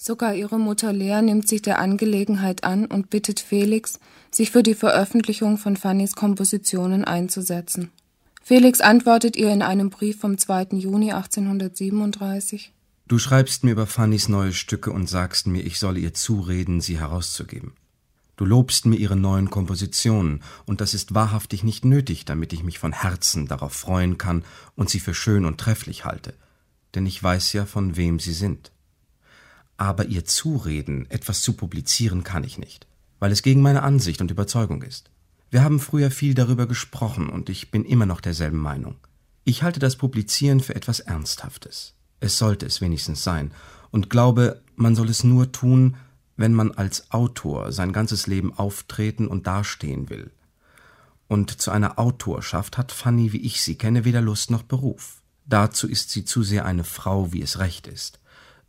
Sogar 0.08 0.34
ihre 0.34 0.58
Mutter 0.58 0.90
Lea 0.90 1.20
nimmt 1.20 1.46
sich 1.46 1.60
der 1.60 1.78
Angelegenheit 1.80 2.64
an 2.64 2.86
und 2.86 3.10
bittet 3.10 3.40
Felix, 3.40 4.00
sich 4.30 4.50
für 4.50 4.62
die 4.62 4.72
Veröffentlichung 4.74 5.58
von 5.58 5.76
Fannys 5.76 6.16
Kompositionen 6.16 7.04
einzusetzen. 7.04 7.90
Felix 8.42 8.80
antwortet 8.80 9.36
ihr 9.36 9.52
in 9.52 9.60
einem 9.60 9.90
Brief 9.90 10.18
vom 10.18 10.38
2. 10.38 10.78
Juni 10.78 11.12
1837 11.12 12.72
Du 13.06 13.18
schreibst 13.18 13.64
mir 13.64 13.72
über 13.72 13.86
Fannys 13.86 14.30
neue 14.30 14.54
Stücke 14.54 14.92
und 14.92 15.10
sagst 15.10 15.46
mir, 15.46 15.60
ich 15.60 15.78
solle 15.78 16.00
ihr 16.00 16.14
zureden, 16.14 16.80
sie 16.80 16.98
herauszugeben. 16.98 17.74
Du 18.36 18.46
lobst 18.46 18.86
mir 18.86 18.96
ihre 18.96 19.16
neuen 19.16 19.50
Kompositionen, 19.50 20.42
und 20.64 20.80
das 20.80 20.94
ist 20.94 21.14
wahrhaftig 21.14 21.64
nicht 21.64 21.84
nötig, 21.84 22.24
damit 22.24 22.54
ich 22.54 22.64
mich 22.64 22.78
von 22.78 22.94
Herzen 22.94 23.46
darauf 23.46 23.74
freuen 23.74 24.16
kann 24.16 24.42
und 24.74 24.88
sie 24.88 25.00
für 25.00 25.12
schön 25.12 25.44
und 25.44 25.60
trefflich 25.60 26.06
halte, 26.06 26.32
denn 26.94 27.04
ich 27.04 27.22
weiß 27.22 27.52
ja, 27.52 27.66
von 27.66 27.98
wem 27.98 28.18
sie 28.18 28.32
sind 28.32 28.72
aber 29.78 30.06
ihr 30.06 30.24
zureden, 30.24 31.08
etwas 31.08 31.40
zu 31.40 31.54
publizieren 31.54 32.24
kann 32.24 32.44
ich 32.44 32.58
nicht, 32.58 32.86
weil 33.20 33.32
es 33.32 33.42
gegen 33.42 33.62
meine 33.62 33.82
Ansicht 33.84 34.20
und 34.20 34.30
Überzeugung 34.30 34.82
ist. 34.82 35.10
Wir 35.50 35.62
haben 35.62 35.80
früher 35.80 36.10
viel 36.10 36.34
darüber 36.34 36.66
gesprochen 36.66 37.30
und 37.30 37.48
ich 37.48 37.70
bin 37.70 37.84
immer 37.84 38.04
noch 38.04 38.20
derselben 38.20 38.58
Meinung. 38.58 38.96
Ich 39.44 39.62
halte 39.62 39.80
das 39.80 39.96
Publizieren 39.96 40.60
für 40.60 40.74
etwas 40.74 41.00
Ernsthaftes. 41.00 41.94
Es 42.20 42.36
sollte 42.36 42.66
es 42.66 42.80
wenigstens 42.80 43.22
sein 43.22 43.52
und 43.90 44.10
glaube, 44.10 44.60
man 44.74 44.94
soll 44.94 45.08
es 45.08 45.24
nur 45.24 45.52
tun, 45.52 45.96
wenn 46.36 46.52
man 46.52 46.72
als 46.72 47.10
Autor 47.12 47.72
sein 47.72 47.92
ganzes 47.92 48.26
Leben 48.26 48.52
auftreten 48.52 49.26
und 49.28 49.46
dastehen 49.46 50.10
will. 50.10 50.32
Und 51.28 51.62
zu 51.62 51.70
einer 51.70 51.98
Autorschaft 51.98 52.78
hat 52.78 52.90
Fanny, 52.90 53.32
wie 53.32 53.42
ich 53.42 53.62
sie 53.62 53.76
kenne, 53.76 54.04
weder 54.04 54.20
Lust 54.20 54.50
noch 54.50 54.64
Beruf. 54.64 55.22
Dazu 55.46 55.88
ist 55.88 56.10
sie 56.10 56.24
zu 56.24 56.42
sehr 56.42 56.64
eine 56.66 56.84
Frau, 56.84 57.32
wie 57.32 57.42
es 57.42 57.58
recht 57.58 57.86
ist 57.86 58.17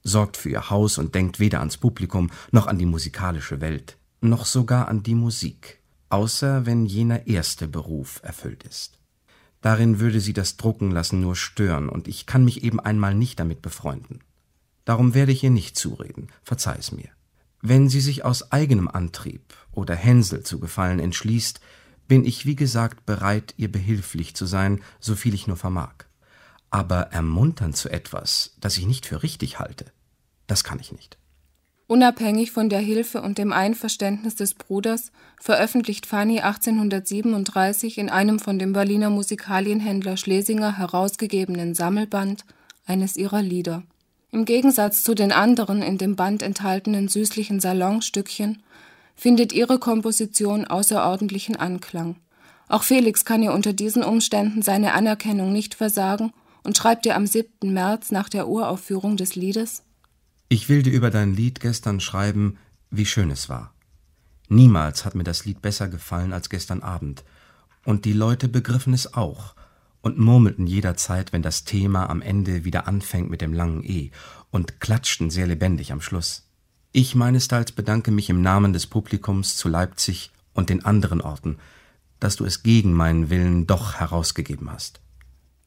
sorgt 0.03 0.37
für 0.37 0.49
ihr 0.49 0.69
Haus 0.69 0.97
und 0.97 1.15
denkt 1.15 1.39
weder 1.39 1.59
ans 1.59 1.77
Publikum 1.77 2.29
noch 2.51 2.67
an 2.67 2.77
die 2.77 2.85
musikalische 2.85 3.61
Welt, 3.61 3.97
noch 4.21 4.45
sogar 4.45 4.87
an 4.87 5.03
die 5.03 5.15
Musik, 5.15 5.79
außer 6.09 6.65
wenn 6.65 6.85
jener 6.85 7.27
erste 7.27 7.67
Beruf 7.67 8.19
erfüllt 8.23 8.63
ist. 8.63 8.99
Darin 9.61 9.99
würde 9.99 10.21
sie 10.21 10.33
das 10.33 10.57
Druckenlassen 10.57 11.19
nur 11.19 11.35
stören, 11.35 11.89
und 11.89 12.07
ich 12.07 12.25
kann 12.25 12.45
mich 12.45 12.63
eben 12.63 12.79
einmal 12.79 13.13
nicht 13.13 13.39
damit 13.39 13.61
befreunden. 13.61 14.21
Darum 14.85 15.13
werde 15.13 15.31
ich 15.33 15.43
ihr 15.43 15.49
nicht 15.49 15.77
zureden, 15.77 16.27
verzeih 16.43 16.77
es 16.79 16.91
mir. 16.91 17.09
Wenn 17.61 17.89
sie 17.89 17.99
sich 17.99 18.23
aus 18.23 18.51
eigenem 18.51 18.87
Antrieb 18.87 19.53
oder 19.71 19.95
Hänsel 19.95 20.43
zu 20.43 20.59
gefallen 20.59 20.99
entschließt, 20.99 21.59
bin 22.07 22.25
ich 22.25 22.45
wie 22.45 22.55
gesagt 22.55 23.05
bereit, 23.05 23.53
ihr 23.57 23.71
behilflich 23.71 24.33
zu 24.33 24.45
sein, 24.45 24.81
so 24.99 25.15
viel 25.15 25.33
ich 25.33 25.45
nur 25.45 25.57
vermag. 25.57 26.08
Aber 26.71 27.11
ermuntern 27.11 27.73
zu 27.73 27.89
etwas, 27.89 28.53
das 28.59 28.77
ich 28.77 28.85
nicht 28.85 29.05
für 29.05 29.23
richtig 29.23 29.59
halte, 29.59 29.85
das 30.47 30.63
kann 30.63 30.79
ich 30.79 30.91
nicht. 30.91 31.17
Unabhängig 31.89 32.51
von 32.51 32.69
der 32.69 32.81
Hilfe 32.81 33.19
und 33.19 33.39
dem 33.39 33.51
Einverständnis 33.51 34.35
des 34.35 34.53
Bruders 34.53 35.11
veröffentlicht 35.41 36.05
Fanny 36.05 36.39
1837 36.39 37.97
in 37.97 38.11
einem 38.11 38.37
von 38.37 38.59
dem 38.59 38.73
Berliner 38.73 39.09
Musikalienhändler 39.09 40.15
Schlesinger 40.15 40.77
herausgegebenen 40.77 41.73
Sammelband 41.73 42.45
eines 42.85 43.15
ihrer 43.15 43.41
Lieder. 43.41 43.81
Im 44.31 44.45
Gegensatz 44.45 45.01
zu 45.01 45.15
den 45.15 45.31
anderen 45.31 45.81
in 45.81 45.97
dem 45.97 46.15
Band 46.15 46.43
enthaltenen 46.43 47.07
süßlichen 47.07 47.59
Salonstückchen 47.59 48.61
findet 49.15 49.51
ihre 49.51 49.79
Komposition 49.79 50.65
außerordentlichen 50.65 51.55
Anklang. 51.55 52.17
Auch 52.67 52.83
Felix 52.83 53.25
kann 53.25 53.41
ihr 53.41 53.53
unter 53.53 53.73
diesen 53.73 54.03
Umständen 54.03 54.61
seine 54.61 54.93
Anerkennung 54.93 55.51
nicht 55.51 55.73
versagen 55.73 56.31
und 56.63 56.77
schreibt 56.77 57.05
ihr 57.05 57.15
am 57.15 57.25
7. 57.25 57.73
März 57.73 58.11
nach 58.11 58.29
der 58.29 58.47
Uraufführung 58.47 59.17
des 59.17 59.35
Liedes 59.35 59.83
Ich 60.47 60.69
will 60.69 60.83
dir 60.83 60.93
über 60.93 61.09
dein 61.09 61.35
Lied 61.35 61.59
gestern 61.59 61.99
schreiben, 61.99 62.57
wie 62.89 63.05
schön 63.05 63.31
es 63.31 63.49
war. 63.49 63.73
Niemals 64.47 65.05
hat 65.05 65.15
mir 65.15 65.23
das 65.23 65.45
Lied 65.45 65.61
besser 65.61 65.87
gefallen 65.87 66.33
als 66.33 66.49
gestern 66.49 66.81
Abend, 66.81 67.23
und 67.85 68.05
die 68.05 68.13
Leute 68.13 68.49
begriffen 68.49 68.93
es 68.93 69.13
auch 69.13 69.55
und 70.01 70.17
murmelten 70.17 70.67
jederzeit, 70.67 71.33
wenn 71.33 71.41
das 71.41 71.65
Thema 71.65 72.09
am 72.09 72.21
Ende 72.21 72.65
wieder 72.65 72.87
anfängt 72.87 73.29
mit 73.29 73.41
dem 73.41 73.53
langen 73.53 73.83
E 73.83 74.11
und 74.49 74.79
klatschten 74.79 75.29
sehr 75.29 75.47
lebendig 75.47 75.91
am 75.91 76.01
Schluss. 76.01 76.47
Ich 76.91 77.15
meinesteils 77.15 77.71
bedanke 77.71 78.11
mich 78.11 78.29
im 78.29 78.41
Namen 78.41 78.73
des 78.73 78.87
Publikums 78.87 79.55
zu 79.55 79.69
Leipzig 79.69 80.31
und 80.53 80.69
den 80.69 80.83
anderen 80.83 81.21
Orten, 81.21 81.57
dass 82.19 82.35
du 82.35 82.45
es 82.45 82.63
gegen 82.63 82.93
meinen 82.93 83.29
Willen 83.29 83.67
doch 83.67 83.95
herausgegeben 83.95 84.71
hast. 84.71 84.99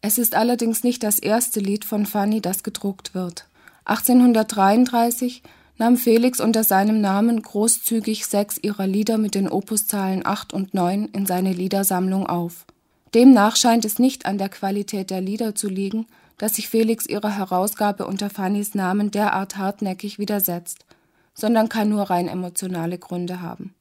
Es 0.04 0.18
ist 0.18 0.34
allerdings 0.34 0.82
nicht 0.82 1.04
das 1.04 1.20
erste 1.20 1.60
Lied 1.60 1.84
von 1.84 2.06
Fanny, 2.06 2.40
das 2.40 2.64
gedruckt 2.64 3.14
wird. 3.14 3.46
1833 3.84 5.44
nahm 5.78 5.96
Felix 5.96 6.40
unter 6.40 6.64
seinem 6.64 7.00
Namen 7.00 7.40
großzügig 7.40 8.26
sechs 8.26 8.58
ihrer 8.60 8.88
Lieder 8.88 9.16
mit 9.16 9.36
den 9.36 9.48
Opuszahlen 9.48 10.26
8 10.26 10.52
und 10.52 10.74
9 10.74 11.06
in 11.12 11.24
seine 11.24 11.52
Liedersammlung 11.52 12.26
auf. 12.26 12.66
Demnach 13.14 13.54
scheint 13.54 13.84
es 13.84 14.00
nicht 14.00 14.26
an 14.26 14.38
der 14.38 14.48
Qualität 14.48 15.10
der 15.10 15.20
Lieder 15.20 15.54
zu 15.54 15.68
liegen, 15.68 16.06
dass 16.36 16.56
sich 16.56 16.68
Felix 16.68 17.06
ihrer 17.06 17.36
Herausgabe 17.36 18.04
unter 18.04 18.28
Fannys 18.28 18.74
Namen 18.74 19.12
derart 19.12 19.56
hartnäckig 19.56 20.18
widersetzt, 20.18 20.84
sondern 21.32 21.68
kann 21.68 21.88
nur 21.88 22.10
rein 22.10 22.26
emotionale 22.26 22.98
Gründe 22.98 23.40
haben. 23.40 23.72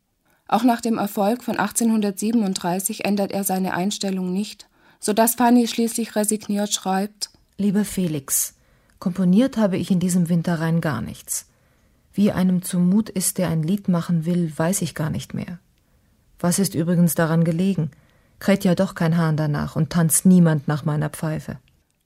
Auch 0.47 0.63
nach 0.63 0.81
dem 0.81 0.99
Erfolg 0.99 1.43
von 1.43 1.57
1837 1.57 3.05
ändert 3.05 3.31
er 3.31 3.43
seine 3.43 3.73
Einstellung 3.73 4.31
nicht 4.31 4.67
so 5.02 5.12
dass 5.12 5.36
Fanny 5.36 5.68
schließlich 5.68 6.16
resigniert 6.16 6.72
schreibt 6.74 7.32
Lieber 7.58 7.84
Felix, 7.84 8.56
komponiert 9.00 9.58
habe 9.58 9.78
ich 9.78 9.92
in 9.92 10.00
diesem 10.00 10.30
Winter 10.30 10.60
rein 10.60 10.80
gar 10.80 11.02
nichts. 11.02 11.48
Wie 12.14 12.32
einem 12.32 12.62
zumut 12.62 13.10
ist, 13.10 13.38
der 13.38 13.50
ein 13.50 13.64
Lied 13.64 13.88
machen 13.88 14.26
will, 14.26 14.52
weiß 14.56 14.82
ich 14.82 14.96
gar 14.96 15.10
nicht 15.10 15.34
mehr. 15.34 15.60
Was 16.40 16.60
ist 16.60 16.76
übrigens 16.76 17.16
daran 17.16 17.44
gelegen? 17.44 17.92
Kräht 18.40 18.64
ja 18.64 18.74
doch 18.74 18.96
kein 18.96 19.18
Hahn 19.18 19.38
danach 19.38 19.76
und 19.76 19.92
tanzt 19.92 20.26
niemand 20.26 20.68
nach 20.68 20.86
meiner 20.86 21.10
Pfeife. 21.10 21.58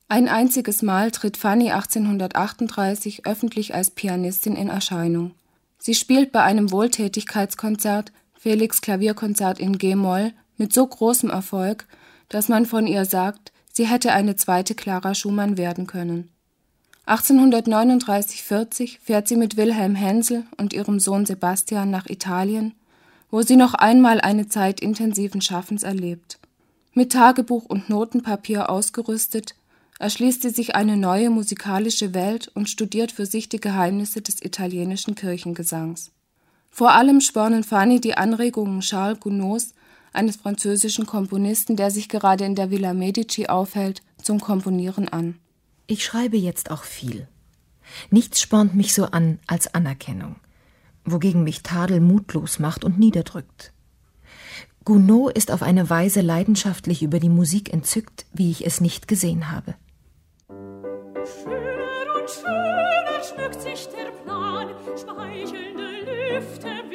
Ein 0.08 0.28
einziges 0.28 0.82
Mal 0.82 1.12
tritt 1.12 1.38
Fanny 1.38 1.72
1838 1.72 3.26
öffentlich 3.26 3.74
als 3.74 3.92
Pianistin 3.92 4.56
in 4.56 4.68
Erscheinung. 4.68 5.32
Sie 5.80 5.96
spielt 5.96 6.32
bei 6.32 6.44
einem 6.44 6.72
Wohltätigkeitskonzert, 6.72 8.12
Felix 8.34 8.82
Klavierkonzert 8.82 9.60
in 9.60 9.78
G-Moll, 9.78 10.34
mit 10.58 10.74
so 10.74 10.86
großem 10.86 11.30
Erfolg, 11.30 11.88
dass 12.30 12.50
man 12.50 12.66
von 12.66 12.88
ihr 12.88 13.06
sagt, 13.06 13.52
sie 13.72 13.88
hätte 13.88 14.12
eine 14.12 14.36
zweite 14.36 14.76
Clara 14.76 15.16
Schumann 15.16 15.58
werden 15.58 15.88
können. 15.88 16.30
1839-40 17.08 18.98
fährt 19.00 19.28
sie 19.28 19.36
mit 19.36 19.58
Wilhelm 19.58 19.96
Hensel 19.96 20.46
und 20.58 20.74
ihrem 20.74 21.00
Sohn 21.00 21.26
Sebastian 21.26 21.92
nach 21.92 22.08
Italien, 22.08 22.74
wo 23.30 23.42
sie 23.42 23.56
noch 23.56 23.74
einmal 23.74 24.22
eine 24.22 24.48
Zeit 24.48 24.80
intensiven 24.80 25.42
Schaffens 25.42 25.84
erlebt. 25.84 26.40
Mit 26.94 27.12
Tagebuch 27.12 27.66
und 27.66 27.90
Notenpapier 27.90 28.70
ausgerüstet, 28.70 29.56
erschließt 30.00 30.42
sie 30.42 30.50
sich 30.50 30.76
eine 30.76 30.98
neue 30.98 31.30
musikalische 31.30 32.14
Welt 32.14 32.50
und 32.54 32.70
studiert 32.70 33.12
für 33.12 33.26
sich 33.26 33.50
die 33.50 33.60
Geheimnisse 33.60 34.22
des 34.22 34.42
italienischen 34.42 35.16
Kirchengesangs. 35.16 36.12
Vor 36.70 36.92
allem 36.92 37.22
spornen 37.22 37.64
Fanny 37.64 38.02
die 38.02 38.18
Anregungen 38.18 38.82
Charles 38.82 39.20
Gounods 39.20 39.74
eines 40.16 40.38
französischen 40.38 41.06
Komponisten, 41.06 41.76
der 41.76 41.92
sich 41.92 42.10
gerade 42.10 42.46
in 42.46 42.56
der 42.56 42.72
Villa 42.72 42.94
Medici 42.94 43.48
aufhält, 43.48 44.02
zum 44.22 44.40
Komponieren 44.40 45.10
an. 45.10 45.36
Ich 45.88 46.04
schreibe 46.04 46.38
jetzt 46.38 46.72
auch 46.72 46.84
viel. 46.84 47.28
Nichts 48.10 48.42
spornt 48.42 48.76
mich 48.76 48.94
so 48.94 49.06
an 49.06 49.40
als 49.46 49.74
Anerkennung, 49.74 50.38
wogegen 51.04 51.44
mich 51.44 51.62
Tadel 51.62 52.00
mutlos 52.00 52.60
macht 52.60 52.84
und 52.84 52.98
niederdrückt. 52.98 53.72
Gounod 54.84 55.36
ist 55.36 55.52
auf 55.52 55.64
eine 55.64 55.90
Weise 55.90 56.22
leidenschaftlich 56.22 57.02
über 57.02 57.20
die 57.20 57.30
Musik 57.30 57.74
entzückt, 57.74 58.26
wie 58.34 58.52
ich 58.52 58.66
es 58.66 58.82
nicht 58.82 59.08
gesehen 59.08 59.52
habe. 59.52 59.76
Schöner 60.48 62.20
und 62.20 62.30
schöner 62.30 63.24
schmückt 63.24 63.62
sich 63.62 63.88
der 63.88 64.12
Plan, 64.24 64.68
schmeichelnde 64.96 66.36
Lüfte 66.36 66.70
mich 66.88 66.95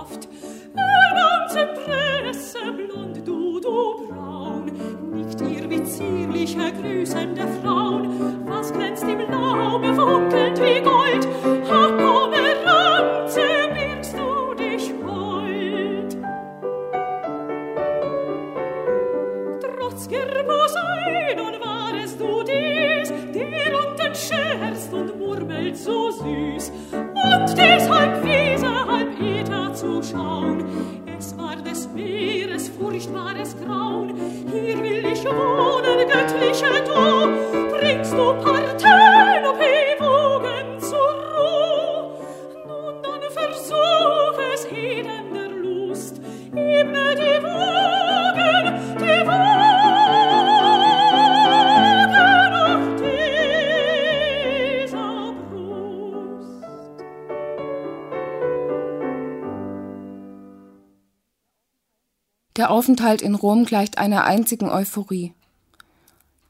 Aufenthalt 62.71 63.21
in 63.21 63.35
Rom 63.35 63.65
gleicht 63.65 63.97
einer 63.97 64.23
einzigen 64.23 64.69
Euphorie. 64.69 65.33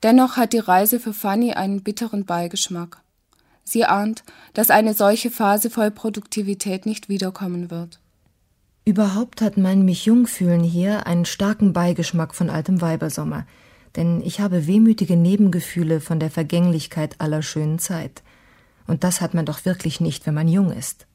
Dennoch 0.03 0.37
hat 0.37 0.53
die 0.53 0.59
Reise 0.59 0.99
für 0.99 1.13
Fanny 1.13 1.53
einen 1.53 1.81
bitteren 1.81 2.25
Beigeschmack. 2.25 3.01
Sie 3.63 3.85
ahnt, 3.85 4.23
dass 4.53 4.69
eine 4.69 4.93
solche 4.93 5.31
Phase 5.31 5.71
voll 5.71 5.89
Produktivität 5.89 6.85
nicht 6.85 7.09
wiederkommen 7.09 7.71
wird. 7.71 7.99
Überhaupt 8.85 9.41
hat 9.41 9.57
mein 9.57 9.83
mich 9.83 10.05
jung 10.05 10.27
fühlen 10.27 10.63
hier 10.63 11.07
einen 11.07 11.25
starken 11.25 11.73
Beigeschmack 11.73 12.35
von 12.35 12.51
altem 12.51 12.81
Weibersommer, 12.81 13.47
denn 13.95 14.21
ich 14.21 14.39
habe 14.39 14.67
wehmütige 14.67 15.17
Nebengefühle 15.17 16.01
von 16.01 16.19
der 16.19 16.29
Vergänglichkeit 16.29 17.15
aller 17.19 17.41
schönen 17.41 17.79
Zeit. 17.79 18.21
Und 18.85 19.03
das 19.03 19.21
hat 19.21 19.33
man 19.33 19.47
doch 19.47 19.65
wirklich 19.65 19.99
nicht, 19.99 20.27
wenn 20.27 20.35
man 20.35 20.47
jung 20.47 20.71
ist. 20.71 21.07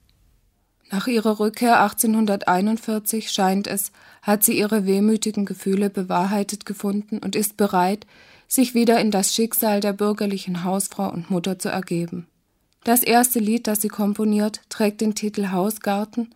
Nach 0.90 1.08
ihrer 1.08 1.40
Rückkehr 1.40 1.80
1841 1.80 3.30
scheint 3.30 3.66
es, 3.66 3.90
hat 4.22 4.44
sie 4.44 4.58
ihre 4.58 4.86
wehmütigen 4.86 5.44
Gefühle 5.44 5.90
bewahrheitet 5.90 6.64
gefunden 6.64 7.18
und 7.18 7.34
ist 7.34 7.56
bereit, 7.56 8.06
sich 8.48 8.74
wieder 8.74 9.00
in 9.00 9.10
das 9.10 9.34
Schicksal 9.34 9.80
der 9.80 9.92
bürgerlichen 9.92 10.62
Hausfrau 10.62 11.10
und 11.10 11.30
Mutter 11.30 11.58
zu 11.58 11.68
ergeben. 11.68 12.26
Das 12.84 13.02
erste 13.02 13.40
Lied, 13.40 13.66
das 13.66 13.82
sie 13.82 13.88
komponiert, 13.88 14.60
trägt 14.68 15.00
den 15.00 15.16
Titel 15.16 15.50
Hausgarten, 15.50 16.30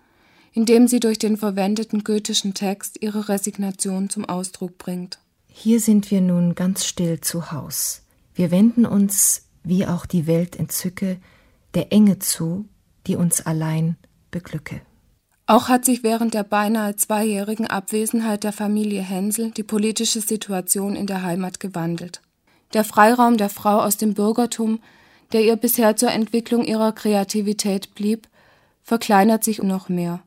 in 0.53 0.67
dem 0.67 0.89
sie 0.89 0.99
durch 0.99 1.19
den 1.19 1.37
verwendeten 1.37 2.03
goethischen 2.03 2.55
Text 2.55 3.01
ihre 3.01 3.29
Resignation 3.29 4.11
zum 4.11 4.25
Ausdruck 4.25 4.77
bringt. 4.77 5.21
Hier 5.47 5.79
sind 5.79 6.11
wir 6.11 6.21
nun 6.21 6.57
ganz 6.57 6.85
still 6.85 7.21
zu 7.21 7.53
Haus. 7.53 8.03
Wir 8.35 8.51
wenden 8.51 8.85
uns, 8.85 9.47
wie 9.63 9.87
auch 9.87 10.07
die 10.07 10.27
Welt 10.27 10.57
entzücke, 10.57 11.19
der 11.75 11.93
Enge 11.93 12.19
zu, 12.19 12.65
die 13.07 13.15
uns 13.15 13.47
allein 13.47 13.97
beglücke. 14.31 14.83
Auch 15.47 15.69
hat 15.69 15.85
sich 15.85 16.03
während 16.05 16.35
der 16.35 16.45
beinahe 16.45 16.95
zweijährigen 16.95 17.67
Abwesenheit 17.67 18.45
der 18.45 18.53
Familie 18.53 19.03
Hänsel 19.03 19.51
die 19.51 19.65
politische 19.65 20.21
Situation 20.21 20.95
in 20.95 21.09
der 21.09 21.23
Heimat 21.23 21.59
gewandelt. 21.59 22.23
Der 22.73 22.85
Freiraum 22.85 23.37
der 23.37 23.49
Frau 23.49 23.81
aus 23.81 23.97
dem 23.97 24.15
Bürgertum, 24.15 24.79
der 25.33 25.43
ihr 25.43 25.57
bisher 25.57 25.97
zur 25.97 26.13
Entwicklung 26.13 26.65
ihrer 26.65 26.93
Kreativität 26.93 27.97
blieb, 27.97 28.29
verkleinert 28.85 29.43
sich 29.43 29.61
noch 29.61 29.89
mehr. 29.89 30.21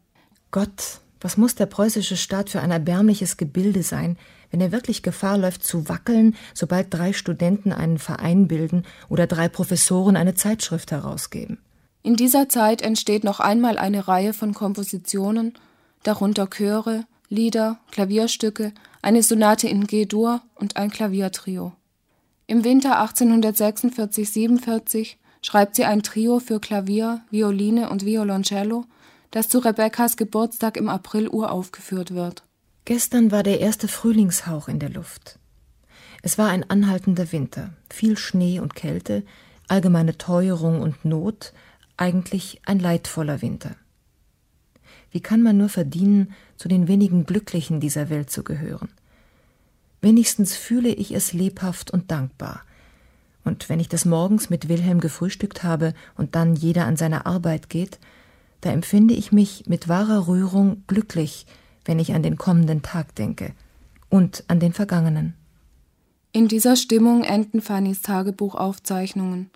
Gott, 0.52 1.00
was 1.22 1.38
muss 1.38 1.56
der 1.56 1.68
preußische 1.68 2.18
Staat 2.18 2.50
für 2.50 2.60
ein 2.60 2.72
erbärmliches 2.72 3.38
Gebilde 3.38 3.82
sein, 3.82 4.18
wenn 4.52 4.60
er 4.60 4.74
wirklich 4.74 5.04
Gefahr 5.04 5.38
läuft 5.38 5.64
zu 5.64 5.88
wackeln, 5.88 6.36
sobald 6.54 6.94
drei 6.94 7.14
Studenten 7.14 7.72
einen 7.72 7.98
Verein 7.98 8.50
bilden 8.50 8.84
oder 9.08 9.26
drei 9.26 9.48
Professoren 9.48 10.18
eine 10.18 10.36
Zeitschrift 10.36 10.92
herausgeben. 10.92 11.60
In 12.04 12.16
dieser 12.18 12.50
Zeit 12.50 12.82
entsteht 12.82 13.24
noch 13.24 13.40
einmal 13.40 13.78
eine 13.78 14.10
Reihe 14.10 14.34
von 14.34 14.54
Kompositionen, 14.54 15.54
darunter 16.04 16.50
Chöre, 16.50 17.06
Lieder, 17.30 17.80
Klavierstücke, 17.92 18.74
eine 19.02 19.24
Sonate 19.24 19.70
in 19.70 19.88
G-Dur 19.88 20.42
und 20.56 20.76
ein 20.76 20.92
Klaviertrio. 20.92 21.72
Im 22.46 22.66
Winter 22.66 23.02
1846-47 23.02 25.16
schreibt 25.42 25.76
sie 25.76 25.86
ein 25.86 26.04
Trio 26.04 26.40
für 26.40 26.60
Klavier, 26.60 27.22
Violine 27.32 27.90
und 27.90 28.06
Violoncello, 28.06 28.84
das 29.32 29.48
zu 29.48 29.60
Rebekkas 29.60 30.18
Geburtstag 30.18 30.76
im 30.76 30.90
April 30.90 31.30
uraufgeführt 31.30 32.14
wird. 32.14 32.44
Gestern 32.84 33.32
war 33.32 33.44
der 33.44 33.62
erste 33.62 33.88
Frühlingshauch 33.88 34.68
in 34.68 34.80
der 34.80 34.90
Luft. 34.90 35.40
Es 36.22 36.38
war 36.38 36.50
ein 36.50 36.70
anhaltender 36.70 37.32
Winter, 37.32 37.70
viel 37.90 38.18
Schnee 38.18 38.60
und 38.60 38.76
Kälte, 38.76 39.24
allgemeine 39.70 40.18
Teuerung 40.18 40.82
und 40.82 41.06
Not, 41.06 41.54
eigentlich 41.98 42.62
ein 42.66 42.80
leidvoller 42.80 43.42
Winter. 43.42 43.76
Wie 45.12 45.22
kann 45.22 45.44
man 45.44 45.58
nur 45.58 45.70
verdienen, 45.70 46.34
zu 46.58 46.68
den 46.68 46.88
wenigen 46.88 47.26
Glücklichen 47.26 47.80
dieser 47.80 48.10
Welt 48.10 48.30
zu 48.30 48.44
gehören? 48.44 48.90
Wenigstens 50.02 50.56
fühle 50.56 50.90
ich 50.90 51.12
es 51.12 51.34
lebhaft 51.34 51.92
und 51.92 52.12
dankbar. 52.12 52.64
Und 53.44 53.70
wenn 53.70 53.80
ich 53.80 53.90
des 53.90 54.06
Morgens 54.06 54.50
mit 54.50 54.70
Wilhelm 54.70 55.00
gefrühstückt 55.00 55.64
habe 55.64 55.94
und 56.16 56.36
dann 56.36 56.56
jeder 56.56 56.86
an 56.86 56.98
seine 56.98 57.26
Arbeit 57.26 57.70
geht, 57.70 58.00
da 58.62 58.72
empfinde 58.72 59.14
ich 59.14 59.32
mich 59.32 59.66
mit 59.68 59.88
wahrer 59.88 60.28
Rührung 60.28 60.84
glücklich, 60.88 61.46
wenn 61.86 62.00
ich 62.00 62.14
an 62.14 62.24
den 62.24 62.38
kommenden 62.38 62.82
Tag 62.82 63.14
denke 63.16 63.54
und 64.10 64.44
an 64.48 64.60
den 64.60 64.74
vergangenen. 64.74 65.36
In 66.32 66.48
dieser 66.48 66.76
Stimmung 66.76 67.24
enden 67.24 67.62
Fannys 67.62 68.02
Tagebuchaufzeichnungen. 68.02 69.52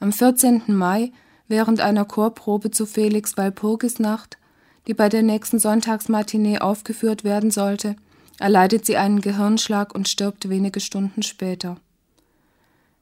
Am 0.00 0.12
14. 0.12 0.62
Mai, 0.66 1.12
während 1.48 1.80
einer 1.80 2.04
Chorprobe 2.04 2.70
zu 2.70 2.86
Felix 2.86 3.36
Walpurgisnacht, 3.36 4.38
die 4.86 4.94
bei 4.94 5.08
der 5.08 5.22
nächsten 5.22 5.58
Sonntagsmatinee 5.58 6.58
aufgeführt 6.58 7.24
werden 7.24 7.50
sollte, 7.50 7.96
erleidet 8.38 8.86
sie 8.86 8.96
einen 8.96 9.20
Gehirnschlag 9.20 9.94
und 9.94 10.08
stirbt 10.08 10.48
wenige 10.48 10.80
Stunden 10.80 11.22
später. 11.22 11.76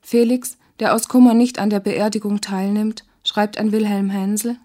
Felix, 0.00 0.56
der 0.80 0.94
aus 0.94 1.09
Kummer 1.09 1.35
nicht 1.35 1.59
an 1.59 1.70
der 1.70 1.80
Beerdigung 1.80 2.40
teilnimmt, 2.40 3.04
schreibt 3.24 3.59
an 3.59 3.72
Wilhelm 3.72 4.09
Hänsel 4.09 4.56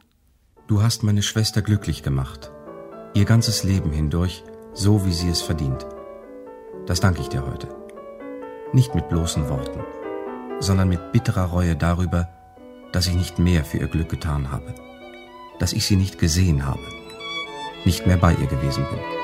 Du 0.67 0.81
hast 0.81 1.03
meine 1.03 1.21
Schwester 1.21 1.61
glücklich 1.61 2.01
gemacht. 2.01 2.49
Ihr 3.13 3.25
ganzes 3.25 3.63
Leben 3.63 3.91
hindurch, 3.91 4.43
so 4.73 5.05
wie 5.05 5.11
sie 5.11 5.27
es 5.27 5.41
verdient. 5.41 5.85
Das 6.85 7.01
danke 7.01 7.21
ich 7.21 7.27
dir 7.27 7.45
heute. 7.45 7.67
Nicht 8.71 8.95
mit 8.95 9.09
bloßen 9.09 9.49
Worten, 9.49 9.81
sondern 10.59 10.87
mit 10.87 11.11
bitterer 11.11 11.45
Reue 11.45 11.75
darüber, 11.75 12.29
dass 12.91 13.07
ich 13.07 13.13
nicht 13.13 13.39
mehr 13.39 13.63
für 13.63 13.77
ihr 13.77 13.87
Glück 13.87 14.09
getan 14.09 14.51
habe, 14.51 14.73
dass 15.59 15.73
ich 15.73 15.85
sie 15.85 15.95
nicht 15.95 16.19
gesehen 16.19 16.65
habe, 16.65 16.81
nicht 17.85 18.05
mehr 18.07 18.17
bei 18.17 18.33
ihr 18.33 18.47
gewesen 18.47 18.85
bin. 18.89 19.20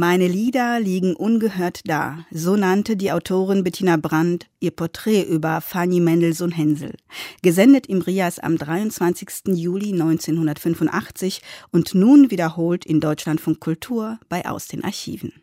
Meine 0.00 0.28
Lieder 0.28 0.80
liegen 0.80 1.14
ungehört 1.14 1.82
da, 1.84 2.24
so 2.30 2.56
nannte 2.56 2.96
die 2.96 3.12
Autorin 3.12 3.64
Bettina 3.64 3.98
Brandt 3.98 4.46
ihr 4.58 4.70
Porträt 4.70 5.24
über 5.24 5.60
Fanny 5.60 6.00
Mendelssohn 6.00 6.52
Hensel, 6.52 6.94
gesendet 7.42 7.86
im 7.86 8.00
Rias 8.00 8.38
am 8.38 8.56
23. 8.56 9.48
Juli 9.48 9.92
1985 9.92 11.42
und 11.70 11.94
nun 11.94 12.30
wiederholt 12.30 12.86
in 12.86 13.00
Deutschlandfunk 13.00 13.60
Kultur 13.60 14.18
bei 14.30 14.46
Aus 14.46 14.68
den 14.68 14.84
Archiven. 14.84 15.34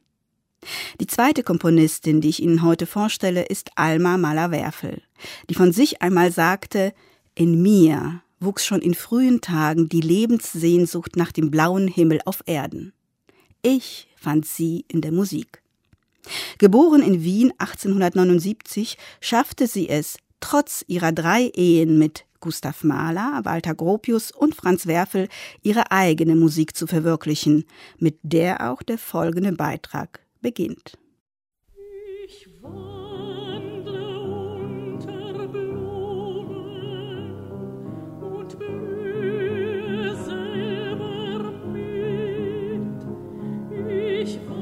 Die 1.00 1.06
zweite 1.06 1.44
Komponistin, 1.44 2.20
die 2.20 2.30
ich 2.30 2.42
Ihnen 2.42 2.64
heute 2.64 2.88
vorstelle, 2.88 3.44
ist 3.44 3.70
Alma 3.76 4.18
Mahler-Werfel, 4.18 5.04
die 5.52 5.54
von 5.54 5.72
sich 5.72 6.02
einmal 6.02 6.32
sagte, 6.32 6.96
in 7.36 7.62
mir 7.62 8.24
wuchs 8.40 8.66
schon 8.66 8.82
in 8.82 8.96
frühen 8.96 9.40
Tagen 9.40 9.88
die 9.88 10.02
Lebenssehnsucht 10.02 11.16
nach 11.16 11.32
dem 11.32 11.52
blauen 11.52 11.88
Himmel 11.88 12.22
auf 12.26 12.42
Erden. 12.48 12.94
Ich 13.62 14.07
fand 14.18 14.46
sie 14.46 14.86
in 14.88 15.02
der 15.02 15.12
Musik. 15.12 15.62
Geboren 16.58 17.02
in 17.02 17.24
Wien 17.24 17.54
1879, 17.58 18.98
schaffte 19.22 19.68
sie 19.68 19.88
es, 19.88 20.18
trotz 20.40 20.84
ihrer 20.88 21.12
drei 21.12 21.52
Ehen 21.56 21.98
mit 21.98 22.26
Gustav 22.40 22.84
Mahler, 22.84 23.42
Walter 23.44 23.74
Gropius 23.74 24.32
und 24.32 24.56
Franz 24.56 24.86
Werfel, 24.88 25.28
ihre 25.64 25.92
eigene 25.92 26.36
Musik 26.36 26.76
zu 26.76 26.86
verwirklichen, 26.86 27.66
mit 27.98 28.20
der 28.24 28.70
auch 28.70 28.84
der 28.84 28.98
folgende 28.98 29.54
Beitrag 29.54 30.20
beginnt. 30.42 30.98
Ich 32.28 32.48
wandle 32.62 33.47
Ich 44.28 44.57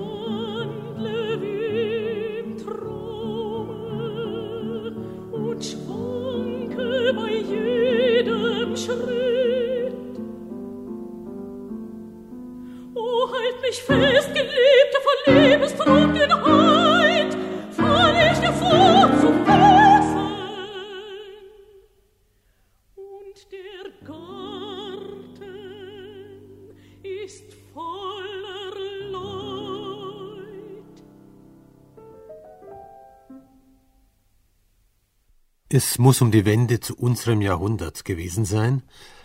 Es 35.78 36.00
muss 36.00 36.22
um 36.22 36.32
die 36.32 36.46
Wende 36.46 36.80
zu 36.80 36.96
unserem 36.96 37.42
Jahrhundert 37.42 38.06
gewesen 38.06 38.46
sein, 38.46 38.82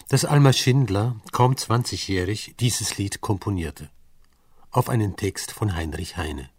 dass 0.08 0.24
Alma 0.24 0.52
Schindler, 0.52 1.14
kaum 1.30 1.54
20-jährig, 1.54 2.56
dieses 2.58 2.98
Lied 2.98 3.20
komponierte. 3.20 3.88
Auf 4.72 4.88
einen 4.88 5.14
Text 5.14 5.52
von 5.52 5.76
Heinrich 5.76 6.16
Heine. 6.16 6.50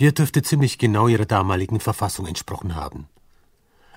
Der 0.00 0.10
dürfte 0.10 0.42
ziemlich 0.42 0.78
genau 0.78 1.06
ihrer 1.06 1.26
damaligen 1.26 1.78
Verfassung 1.78 2.26
entsprochen 2.26 2.74
haben. 2.74 3.08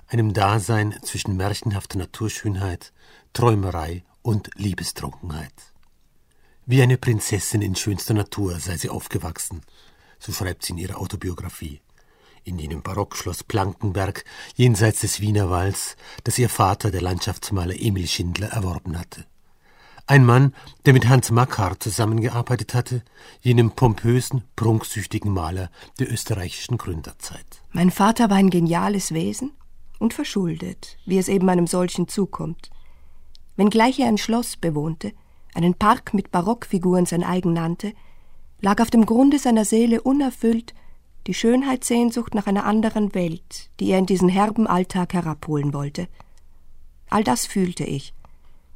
Einem 0.06 0.32
Dasein 0.32 1.00
zwischen 1.02 1.36
märchenhafter 1.36 1.98
Naturschönheit, 1.98 2.92
Träumerei 3.32 4.04
und 4.22 4.50
Liebestrunkenheit. 4.54 5.74
Wie 6.64 6.80
eine 6.80 6.96
Prinzessin 6.96 7.60
in 7.60 7.74
schönster 7.74 8.14
Natur 8.14 8.60
sei 8.60 8.76
sie 8.76 8.88
aufgewachsen, 8.88 9.62
so 10.20 10.30
schreibt 10.30 10.64
sie 10.64 10.74
in 10.74 10.78
ihrer 10.78 11.00
Autobiografie 11.00 11.80
in 12.44 12.58
jenem 12.58 12.82
Barockschloss 12.82 13.42
Blankenberg 13.42 14.24
jenseits 14.54 15.00
des 15.00 15.20
Wienerwalds, 15.20 15.96
das 16.24 16.38
ihr 16.38 16.48
Vater, 16.48 16.90
der 16.90 17.02
Landschaftsmaler 17.02 17.74
Emil 17.76 18.06
Schindler, 18.06 18.48
erworben 18.48 18.98
hatte. 18.98 19.24
Ein 20.06 20.26
Mann, 20.26 20.54
der 20.84 20.92
mit 20.92 21.08
Hans 21.08 21.30
Makar 21.30 21.80
zusammengearbeitet 21.80 22.74
hatte, 22.74 23.02
jenem 23.40 23.70
pompösen, 23.70 24.44
prunksüchtigen 24.54 25.32
Maler 25.32 25.70
der 25.98 26.12
österreichischen 26.12 26.76
Gründerzeit. 26.76 27.62
Mein 27.72 27.90
Vater 27.90 28.28
war 28.28 28.36
ein 28.36 28.50
geniales 28.50 29.14
Wesen 29.14 29.52
und 29.98 30.12
verschuldet, 30.12 30.98
wie 31.06 31.16
es 31.16 31.28
eben 31.28 31.48
einem 31.48 31.66
solchen 31.66 32.06
zukommt. 32.06 32.70
Wenngleich 33.56 33.98
er 33.98 34.08
ein 34.08 34.18
Schloss 34.18 34.58
bewohnte, 34.58 35.12
einen 35.54 35.74
Park 35.74 36.12
mit 36.12 36.30
Barockfiguren 36.30 37.06
sein 37.06 37.24
eigen 37.24 37.54
nannte, 37.54 37.94
lag 38.60 38.82
auf 38.82 38.90
dem 38.90 39.06
Grunde 39.06 39.38
seiner 39.38 39.64
Seele 39.64 40.02
unerfüllt 40.02 40.74
die 41.26 41.34
Schönheitssehnsucht 41.34 42.34
nach 42.34 42.46
einer 42.46 42.64
anderen 42.64 43.14
Welt, 43.14 43.70
die 43.80 43.90
er 43.90 43.98
in 43.98 44.06
diesen 44.06 44.28
herben 44.28 44.66
Alltag 44.66 45.14
herabholen 45.14 45.72
wollte. 45.72 46.08
All 47.08 47.24
das 47.24 47.46
fühlte 47.46 47.84
ich, 47.84 48.14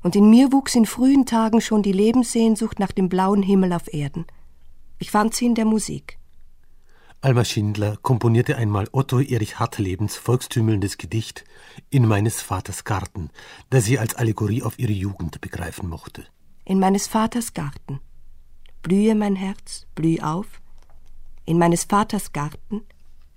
und 0.03 0.17
in 0.17 0.31
mir 0.31 0.53
wuchs 0.53 0.75
in 0.75 0.87
frühen 0.87 1.27
Tagen 1.27 1.61
schon 1.61 1.83
die 1.83 1.93
Lebenssehnsucht 1.93 2.79
nach 2.79 2.93
dem 2.93 3.09
blauen 3.09 3.43
Himmel 3.43 3.73
auf 3.73 3.93
Erden. 3.93 4.27
Ich 4.99 5.11
fand 5.11 5.35
sie 5.35 5.47
in 5.47 5.55
der 5.55 5.65
Musik. 5.65 6.19
Alma 7.21 7.45
Schindler 7.45 7.97
komponierte 8.01 8.57
einmal 8.57 8.87
Otto 8.93 9.19
Erich 9.19 9.59
Hartlebens 9.59 10.17
volkstümelndes 10.17 10.99
Gedicht 10.99 11.45
In 11.91 12.07
meines 12.07 12.41
Vaters 12.41 12.85
Garten, 12.85 13.31
das 13.71 13.85
sie 13.85 13.99
als 13.99 14.15
Allegorie 14.15 14.63
auf 14.63 14.79
ihre 14.79 14.93
Jugend 14.93 15.41
begreifen 15.41 15.89
mochte. 15.89 16.27
In 16.65 16.79
meines 16.79 17.09
Vaters 17.09 17.55
Garten. 17.55 18.01
Blühe, 18.83 19.17
mein 19.17 19.35
Herz, 19.35 19.87
blüh 19.97 20.21
auf. 20.21 20.47
In 21.49 21.57
meines 21.57 21.85
Vaters 21.85 22.35
Garten 22.35 22.83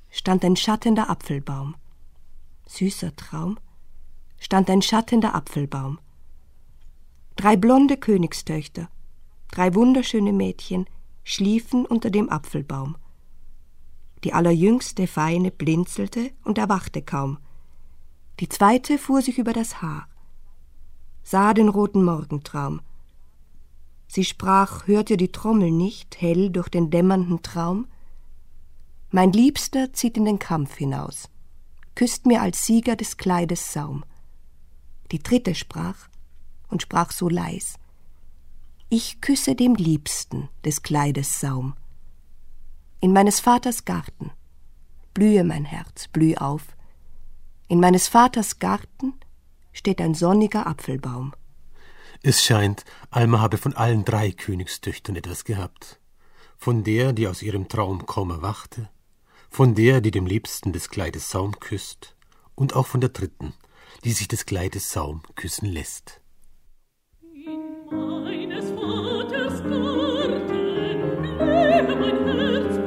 stand 0.09 0.43
ein 0.43 0.57
schattender 0.57 1.09
Apfelbaum. 1.09 1.75
Süßer 2.65 3.15
Traum 3.15 3.57
stand 4.37 4.69
ein 4.69 4.81
schattender 4.81 5.33
Apfelbaum. 5.33 5.97
Drei 7.37 7.55
blonde 7.55 7.95
Königstöchter, 7.95 8.89
drei 9.49 9.73
wunderschöne 9.75 10.33
Mädchen 10.33 10.87
schliefen 11.23 11.85
unter 11.85 12.09
dem 12.09 12.29
Apfelbaum. 12.29 12.97
Die 14.25 14.33
allerjüngste 14.33 15.07
Feine 15.07 15.49
blinzelte 15.49 16.33
und 16.43 16.57
erwachte 16.57 17.01
kaum. 17.01 17.37
Die 18.41 18.49
zweite 18.49 18.97
fuhr 18.97 19.21
sich 19.21 19.37
über 19.37 19.53
das 19.53 19.81
Haar, 19.81 20.09
sah 21.23 21.53
den 21.53 21.69
roten 21.69 22.03
Morgentraum. 22.03 22.81
Sie 24.07 24.25
sprach, 24.25 24.85
hört 24.85 25.09
ihr 25.09 25.15
die 25.15 25.31
Trommel 25.31 25.71
nicht, 25.71 26.19
hell 26.19 26.49
durch 26.49 26.67
den 26.67 26.89
dämmernden 26.89 27.41
Traum? 27.41 27.87
Mein 29.13 29.33
Liebster 29.33 29.91
zieht 29.91 30.15
in 30.15 30.23
den 30.23 30.39
Kampf 30.39 30.77
hinaus, 30.77 31.29
küsst 31.95 32.25
mir 32.25 32.41
als 32.41 32.65
Sieger 32.65 32.95
des 32.95 33.17
Kleides 33.17 33.73
Saum. 33.73 34.05
Die 35.11 35.19
dritte 35.19 35.53
sprach 35.53 36.07
und 36.69 36.81
sprach 36.81 37.11
so 37.11 37.27
leis: 37.27 37.75
Ich 38.87 39.19
küsse 39.19 39.53
dem 39.53 39.75
Liebsten 39.75 40.47
des 40.63 40.81
Kleides 40.81 41.41
Saum. 41.41 41.75
In 43.01 43.11
meines 43.11 43.41
Vaters 43.41 43.83
Garten 43.83 44.31
blühe 45.13 45.43
mein 45.43 45.65
Herz, 45.65 46.07
blüh 46.07 46.35
auf. 46.35 46.63
In 47.67 47.81
meines 47.81 48.07
Vaters 48.07 48.59
Garten 48.59 49.15
steht 49.73 49.99
ein 49.99 50.13
sonniger 50.13 50.67
Apfelbaum. 50.67 51.33
Es 52.23 52.45
scheint, 52.45 52.85
Alma 53.09 53.41
habe 53.41 53.57
von 53.57 53.75
allen 53.75 54.05
drei 54.05 54.31
Königstöchtern 54.31 55.17
etwas 55.17 55.43
gehabt. 55.43 55.99
Von 56.57 56.85
der, 56.85 57.11
die 57.11 57.27
aus 57.27 57.41
ihrem 57.41 57.67
Traum 57.67 58.05
kaum 58.05 58.29
erwachte, 58.29 58.89
von 59.51 59.75
der, 59.75 59.99
die 59.99 60.11
dem 60.11 60.25
Liebsten 60.25 60.71
des 60.71 60.89
Kleides 60.89 61.29
Saum 61.29 61.59
küsst, 61.59 62.15
und 62.55 62.73
auch 62.73 62.87
von 62.87 63.01
der 63.01 63.09
dritten, 63.09 63.53
die 64.05 64.13
sich 64.13 64.29
des 64.29 64.45
Kleides 64.45 64.91
Saum 64.91 65.23
küssen 65.35 65.67
lässt. 65.67 66.21
In 67.21 67.85
meines 67.89 68.71
Vaters 68.71 69.61
Garten 69.61 70.41
mein 71.99 72.27
Herz 72.27 72.80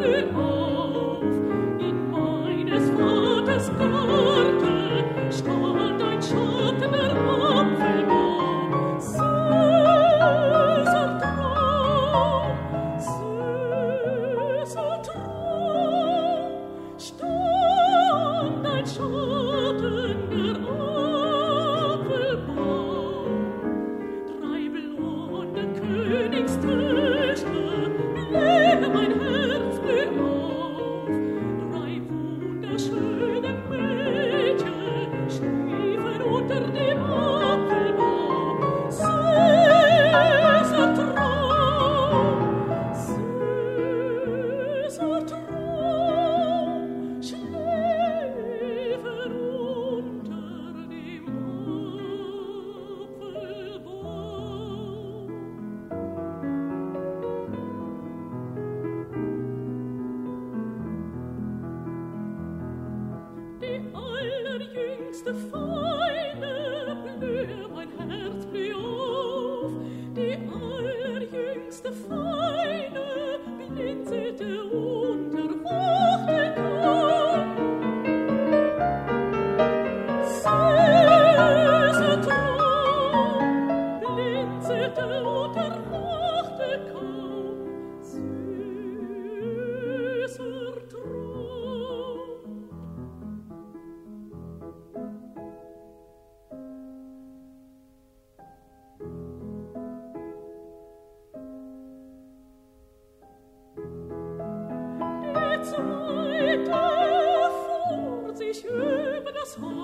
Weiter 105.76 107.50
fuhr 107.88 108.36
sich 108.36 108.64
über 108.64 109.32
das 109.32 109.58
Haar. 109.58 109.83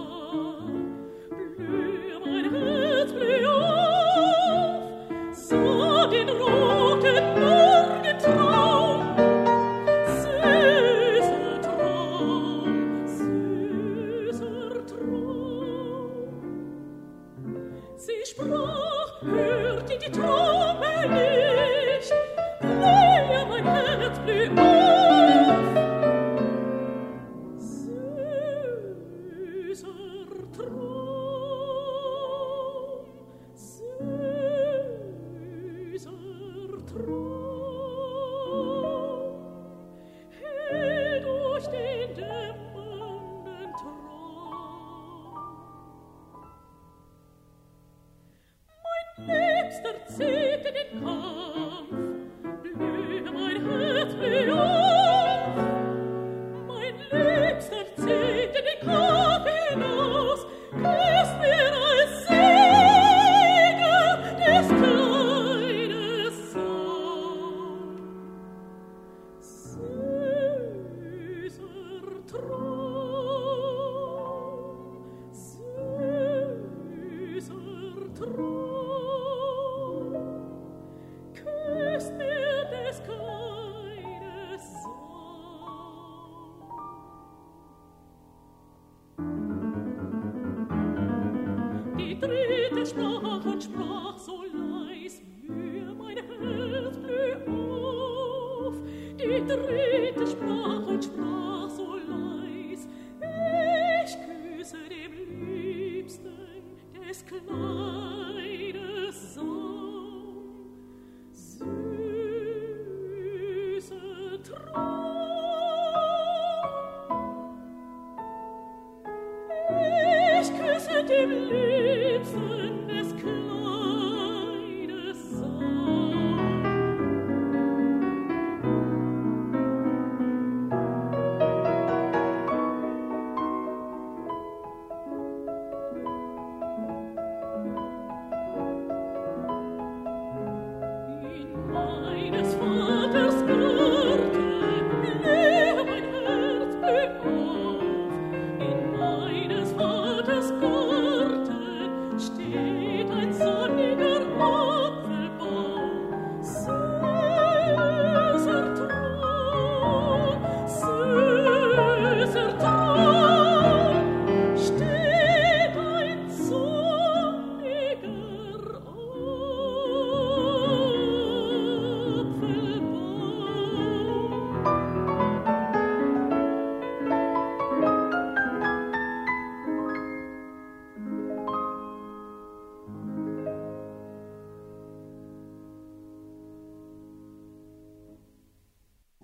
hoc 93.31 93.45
hoc 93.45 93.90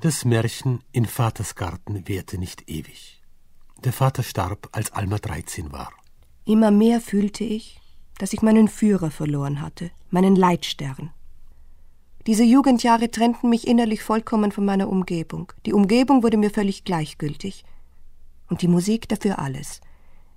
Märchen 0.06 0.84
in 0.92 1.04
Vaters 1.04 1.56
Garten 1.56 2.06
währte 2.06 2.38
nicht 2.38 2.70
ewig. 2.70 3.20
Der 3.82 3.92
Vater 3.92 4.22
starb, 4.22 4.68
als 4.70 4.92
Alma 4.92 5.18
13 5.18 5.72
war. 5.72 5.90
Immer 6.44 6.70
mehr 6.70 7.00
fühlte 7.00 7.42
ich, 7.42 7.80
dass 8.18 8.32
ich 8.32 8.40
meinen 8.40 8.68
Führer 8.68 9.10
verloren 9.10 9.60
hatte, 9.60 9.90
meinen 10.10 10.36
Leitstern. 10.36 11.10
Diese 12.28 12.44
Jugendjahre 12.44 13.10
trennten 13.10 13.50
mich 13.50 13.66
innerlich 13.66 14.04
vollkommen 14.04 14.52
von 14.52 14.64
meiner 14.64 14.88
Umgebung. 14.88 15.52
Die 15.66 15.72
Umgebung 15.72 16.22
wurde 16.22 16.36
mir 16.36 16.50
völlig 16.50 16.84
gleichgültig. 16.84 17.64
Und 18.48 18.62
die 18.62 18.68
Musik 18.68 19.08
dafür 19.08 19.40
alles. 19.40 19.80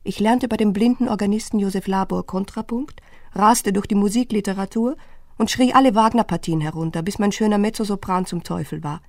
Ich 0.04 0.20
lernte 0.20 0.48
bei 0.48 0.58
dem 0.58 0.74
blinden 0.74 1.08
Organisten 1.08 1.60
Josef 1.60 1.86
Labor 1.86 2.26
Kontrapunkt, 2.26 3.04
raste 3.34 3.72
durch 3.72 3.86
die 3.86 3.94
Musikliteratur 3.94 4.98
und 5.38 5.52
schrie 5.52 5.74
alle 5.74 5.94
Wagner-Partien 5.94 6.60
herunter, 6.60 7.04
bis 7.04 7.20
mein 7.20 7.32
schöner 7.32 7.60
Mezzosopran 7.60 8.26
zum 8.26 8.44
Teufel 8.44 8.84
war. 8.84 9.02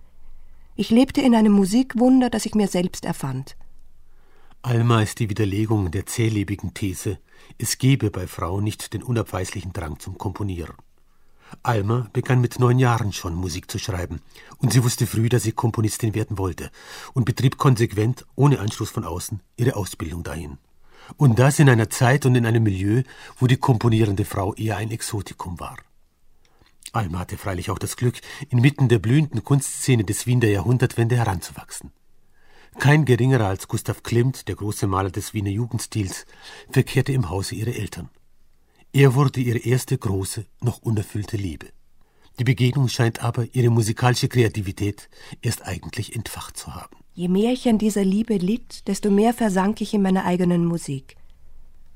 Ich 0.77 0.91
lebte 0.91 1.21
in 1.21 1.35
einem 1.35 1.53
Musikwunder, 1.53 2.31
das 2.31 2.47
ich 2.47 2.55
mir 2.55 2.69
selbst 2.69 3.05
erfand. 3.05 3.57
Alma 4.63 5.03
ist 5.03 5.19
die 5.19 5.31
Widerlegung 5.31 5.91
der 5.91 6.07
zählebigen 6.07 6.75
These, 6.75 7.19
es 7.59 7.79
gebe 7.79 8.11
bei 8.11 8.27
Frauen 8.27 8.65
nicht 8.65 8.93
den 8.93 9.03
unabweislichen 9.03 9.73
Drang 9.73 9.99
zum 9.99 10.19
Komponieren. 10.19 10.75
Alma 11.63 12.09
begann 12.13 12.41
mit 12.41 12.59
neun 12.59 12.79
Jahren 12.79 13.13
schon 13.13 13.35
Musik 13.35 13.71
zu 13.71 13.79
schreiben, 13.79 14.21
und 14.59 14.73
sie 14.73 14.85
wusste 14.85 15.07
früh, 15.07 15.29
dass 15.29 15.43
sie 15.43 15.53
Komponistin 15.53 16.15
werden 16.15 16.39
wollte, 16.39 16.71
und 17.15 17.25
betrieb 17.25 17.57
konsequent, 17.57 18.27
ohne 18.37 18.61
Anschluss 18.61 18.91
von 18.91 19.05
außen, 19.05 19.41
ihre 19.57 19.77
Ausbildung 19.77 20.23
dahin. 20.23 20.59
Und 21.17 21.39
das 21.39 21.59
in 21.59 21.69
einer 21.69 21.91
Zeit 21.91 22.25
und 22.27 22.35
in 22.35 22.47
einem 22.47 22.63
Milieu, 22.63 23.03
wo 23.39 23.47
die 23.47 23.57
komponierende 23.57 24.25
Frau 24.25 24.55
eher 24.55 24.77
ein 24.77 24.91
Exotikum 24.91 25.59
war. 25.59 25.77
Alma 26.93 27.21
hatte 27.21 27.37
freilich 27.37 27.71
auch 27.71 27.79
das 27.79 27.97
Glück, 27.97 28.21
inmitten 28.49 28.89
der 28.89 28.99
blühenden 28.99 29.45
Kunstszene 29.45 30.05
des 30.05 30.27
Wien 30.27 30.41
der 30.41 30.51
Jahrhundertwende 30.51 31.17
heranzuwachsen. 31.17 31.93
Kein 32.79 33.05
geringerer 33.05 33.47
als 33.47 33.69
Gustav 33.69 34.03
Klimt, 34.03 34.49
der 34.49 34.55
große 34.55 34.87
Maler 34.87 35.11
des 35.11 35.35
Wiener 35.35 35.51
Jugendstils, 35.51 36.27
verkehrte 36.71 37.13
im 37.13 37.29
Hause 37.29 37.55
ihrer 37.55 37.75
Eltern. 37.75 38.09
Er 38.93 39.15
wurde 39.15 39.41
ihre 39.41 39.59
erste 39.59 39.97
große, 39.99 40.47
noch 40.61 40.79
unerfüllte 40.79 41.37
Liebe. 41.37 41.69
Die 42.39 42.45
Begegnung 42.45 42.89
scheint 42.89 43.23
aber 43.23 43.47
ihre 43.53 43.71
musikalische 43.71 44.29
Kreativität 44.29 45.09
erst 45.43 45.67
eigentlich 45.67 46.17
entfacht 46.17 46.57
zu 46.57 46.75
haben. 46.75 46.97
Je 47.13 47.29
mehr 47.29 47.53
ich 47.53 47.69
an 47.69 47.79
dieser 47.79 48.05
Liebe 48.05 48.37
litt, 48.37 48.87
desto 48.89 49.11
mehr 49.11 49.35
versank 49.35 49.81
ich 49.81 49.93
in 49.95 50.03
meiner 50.03 50.25
eigenen 50.25 50.65
Musik. 50.65 51.17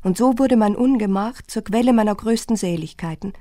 Und 0.02 0.18
so 0.18 0.38
wurde 0.38 0.56
mein 0.56 0.76
Ungemach 0.76 1.40
zur 1.46 1.64
Quelle 1.64 1.92
meiner 1.92 2.14
größten 2.14 2.56
Seligkeiten. 2.56 3.32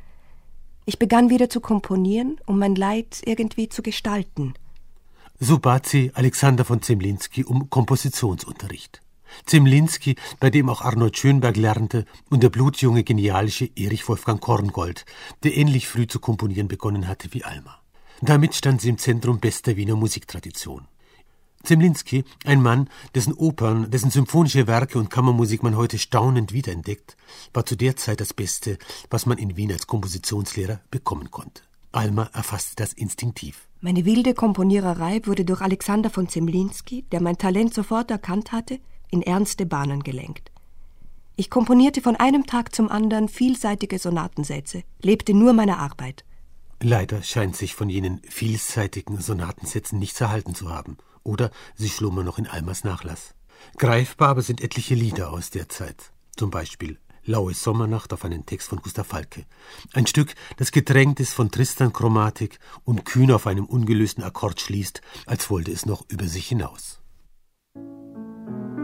Ich 0.86 1.00
begann 1.00 1.30
wieder 1.30 1.50
zu 1.50 1.62
komponieren, 1.62 2.40
um 2.46 2.60
mein 2.60 2.76
Leid 2.76 3.22
irgendwie 3.26 3.70
zu 3.70 3.82
gestalten. 3.82 4.54
So 5.40 5.60
bat 5.60 5.86
sie 5.86 6.12
Alexander 6.14 6.66
von 6.66 6.82
Zemlinski 6.82 7.44
um 7.44 7.70
Kompositionsunterricht. 7.70 9.02
Zemlinski, 9.46 10.16
bei 10.40 10.50
dem 10.50 10.70
auch 10.70 10.82
Arnold 10.82 11.18
Schönberg 11.18 11.58
lernte, 11.58 12.06
und 12.30 12.44
der 12.44 12.50
blutjunge, 12.50 13.04
genialische 13.04 13.70
Erich 13.76 14.08
Wolfgang 14.08 14.40
Korngold, 14.40 15.06
der 15.44 15.58
ähnlich 15.58 15.88
früh 15.88 16.06
zu 16.06 16.20
komponieren 16.20 16.68
begonnen 16.68 17.08
hatte 17.08 17.34
wie 17.34 17.44
Alma. 17.44 17.80
Damit 18.22 18.54
stand 18.56 18.82
sie 18.82 18.90
im 18.90 18.98
Zentrum 18.98 19.40
bester 19.40 19.76
Wiener 19.76 19.96
Musiktradition. 19.96 20.88
Zemlinski, 21.64 22.26
ein 22.44 22.62
Mann, 22.62 22.90
dessen 23.16 23.34
Opern, 23.34 23.90
dessen 23.90 24.12
symphonische 24.12 24.68
Werke 24.68 25.00
und 25.00 25.10
Kammermusik 25.10 25.64
man 25.64 25.78
heute 25.78 25.98
staunend 25.98 26.52
wiederentdeckt, 26.52 27.16
war 27.54 27.66
zu 27.66 27.78
der 27.78 27.96
Zeit 27.96 28.20
das 28.20 28.34
Beste, 28.34 28.78
was 29.10 29.26
man 29.26 29.38
in 29.38 29.56
Wien 29.56 29.72
als 29.72 29.88
Kompositionslehrer 29.88 30.82
bekommen 30.92 31.32
konnte. 31.32 31.64
Alma 31.94 32.30
erfasste 32.34 32.76
das 32.76 32.92
instinktiv. 32.92 33.68
Meine 33.80 34.04
wilde 34.04 34.34
Komponiererei 34.34 35.22
wurde 35.24 35.46
durch 35.46 35.62
Alexander 35.62 36.10
von 36.10 36.28
Zemlinski, 36.28 37.04
der 37.14 37.22
mein 37.22 37.38
Talent 37.38 37.74
sofort 37.74 38.12
erkannt 38.12 38.52
hatte, 38.52 38.80
in 39.10 39.22
ernste 39.22 39.66
Bahnen 39.66 40.04
gelenkt. 40.04 40.52
Ich 41.38 41.50
komponierte 41.50 42.02
von 42.02 42.18
einem 42.18 42.46
Tag 42.46 42.76
zum 42.76 42.90
anderen 42.90 43.30
vielseitige 43.30 44.00
Sonatensätze, 44.00 44.84
lebte 45.02 45.34
nur 45.34 45.54
meiner 45.54 45.80
Arbeit. 45.80 46.26
Leider 46.82 47.24
scheint 47.24 47.56
sich 47.56 47.74
von 47.74 47.90
jenen 47.90 48.22
vielseitigen 48.28 49.22
Sonatensätzen 49.22 49.98
nichts 49.98 50.20
erhalten 50.20 50.56
zu 50.56 50.70
haben 50.70 50.98
oder 51.24 51.52
sie 51.76 51.90
schlummern 51.90 52.26
noch 52.26 52.38
in 52.38 52.48
Almas 52.48 52.84
Nachlass. 52.84 53.36
Greifbar 53.78 54.30
aber 54.30 54.42
sind 54.42 54.62
etliche 54.62 54.96
Lieder 54.96 55.32
aus 55.32 55.50
der 55.50 55.70
Zeit. 55.70 56.12
Zum 56.36 56.52
Beispiel 56.52 57.00
Laue 57.26 57.54
Sommernacht 57.54 58.12
auf 58.12 58.26
einen 58.26 58.46
Text 58.46 58.68
von 58.68 58.82
Gustav 58.82 59.08
Falke. 59.08 59.46
Ein 59.94 60.08
Stück, 60.08 60.36
das 60.58 60.74
gedrängt 60.74 61.22
ist 61.22 61.34
von 61.34 61.52
Tristan-Chromatik 61.52 62.60
und 62.84 63.06
kühn 63.06 63.32
auf 63.32 63.48
einem 63.48 63.66
ungelösten 63.66 64.24
Akkord 64.24 64.60
schließt, 64.60 65.02
als 65.26 65.50
wollte 65.50 65.72
es 65.72 65.86
noch 65.86 66.04
über 66.10 66.28
sich 66.28 66.48
hinaus. 66.48 67.00
Wir 67.76 68.83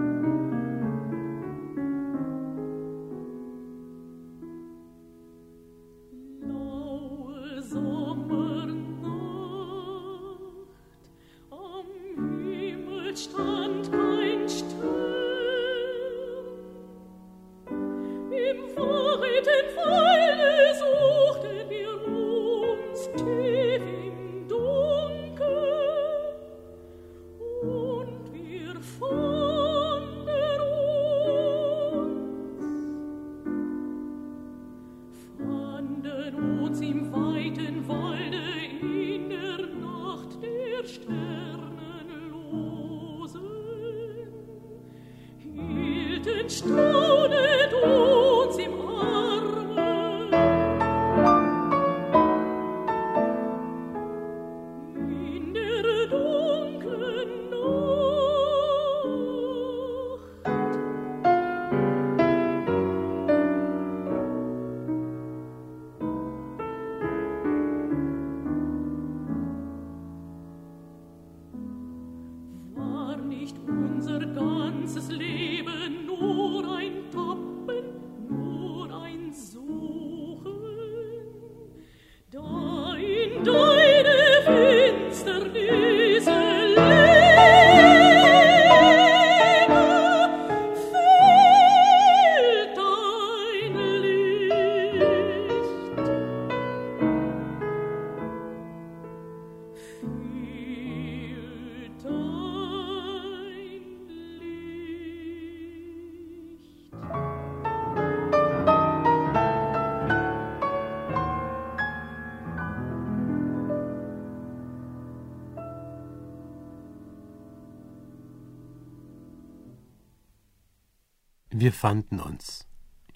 fanden 121.79 122.19
uns, 122.19 122.67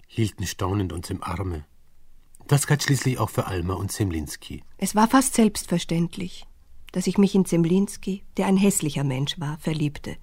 hielten 0.06 0.46
staunend 0.46 0.92
uns 0.92 1.10
im 1.10 1.22
Arme. 1.22 1.64
Das 2.46 2.66
galt 2.66 2.82
schließlich 2.82 3.18
auch 3.18 3.30
für 3.30 3.46
Alma 3.46 3.74
und 3.74 3.92
Zemlinski. 3.92 4.64
Es 4.78 4.94
war 4.94 5.06
fast 5.06 5.34
selbstverständlich, 5.34 6.46
dass 6.92 7.06
ich 7.06 7.18
mich 7.18 7.34
in 7.34 7.44
Zemlinski, 7.44 8.24
der 8.36 8.46
ein 8.46 8.56
hässlicher 8.56 9.04
Mensch 9.04 9.38
war, 9.38 9.58
verliebte. 9.58 10.16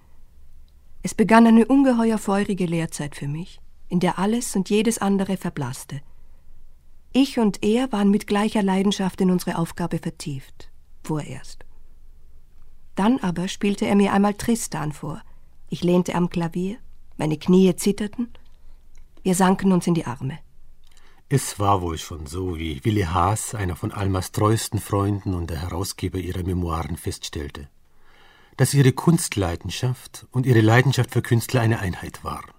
Es 1.04 1.14
begann 1.14 1.46
eine 1.46 1.68
ungeheuer 1.68 2.18
feurige 2.18 2.66
Lehrzeit 2.66 3.16
für 3.16 3.28
mich, 3.28 3.62
in 3.90 4.00
der 4.00 4.18
alles 4.18 4.56
und 4.56 4.70
jedes 4.70 4.98
andere 4.98 5.38
verblasste. 5.38 6.02
Ich 7.14 7.38
und 7.38 7.64
er 7.64 7.92
waren 7.92 8.10
mit 8.10 8.26
gleicher 8.26 8.64
Leidenschaft 8.64 9.22
in 9.22 9.30
unsere 9.30 9.58
Aufgabe 9.58 10.00
vertieft, 10.00 10.72
vorerst. 11.04 11.66
Dann 12.96 13.20
aber 13.20 13.48
spielte 13.48 13.86
er 13.86 13.96
mir 13.96 14.14
einmal 14.14 14.34
Tristan 14.34 14.94
vor. 14.94 15.22
Ich 15.70 15.84
lehnte 15.84 16.16
am 16.16 16.30
Klavier, 16.30 16.78
meine 17.22 17.38
Knie 17.38 17.76
zitterten. 17.76 18.30
Wir 19.22 19.36
sanken 19.36 19.72
uns 19.72 19.86
in 19.86 19.94
die 19.94 20.08
Arme. 20.08 20.40
Es 21.30 21.60
war 21.60 21.84
wohl 21.84 22.00
schon 22.00 22.26
so, 22.26 22.58
wie 22.58 22.84
Willi 22.84 23.04
Haas, 23.04 23.54
einer 23.54 23.76
von 23.76 23.92
Almas 23.92 24.32
treuesten 24.32 24.80
Freunden 24.80 25.36
und 25.36 25.52
der 25.52 25.62
Herausgeber 25.62 26.18
ihrer 26.18 26.42
Memoiren, 26.42 26.98
feststellte, 26.98 27.70
dass 28.58 28.74
ihre 28.74 28.92
Kunstleidenschaft 28.92 30.26
und 30.32 30.48
ihre 30.48 30.62
Leidenschaft 30.62 31.12
für 31.12 31.22
Künstler 31.22 31.62
eine 31.62 31.80
Einheit 31.80 32.24
waren. 32.24 32.50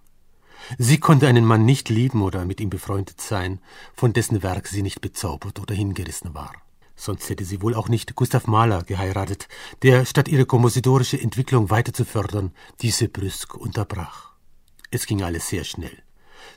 Sie 0.79 0.99
konnte 0.99 1.27
einen 1.27 1.45
Mann 1.45 1.65
nicht 1.65 1.89
lieben 1.89 2.23
oder 2.23 2.45
mit 2.45 2.61
ihm 2.61 2.71
befreundet 2.71 3.21
sein, 3.21 3.59
von 3.95 4.13
dessen 4.13 4.45
Werk 4.45 4.69
sie 4.69 4.83
nicht 4.83 5.01
bezaubert 5.01 5.59
oder 5.59 5.75
hingerissen 5.75 6.35
war. 6.35 6.53
Sonst 6.95 7.29
hätte 7.31 7.45
sie 7.45 7.63
wohl 7.63 7.75
auch 7.75 7.89
nicht 7.89 8.15
Gustav 8.15 8.47
Mahler 8.47 8.85
geheiratet, 8.85 9.49
der, 9.83 10.05
statt 10.05 10.29
ihre 10.29 10.47
kompositorische 10.47 11.21
Entwicklung 11.21 11.69
weiter 11.69 11.93
zu 11.93 12.05
fördern, 12.05 12.53
diese 12.81 13.09
brüsk 13.09 13.57
unterbrach. 13.57 14.32
Es 14.93 15.07
ging 15.07 15.23
alles 15.23 15.49
sehr 15.49 15.65
schnell. 15.65 16.03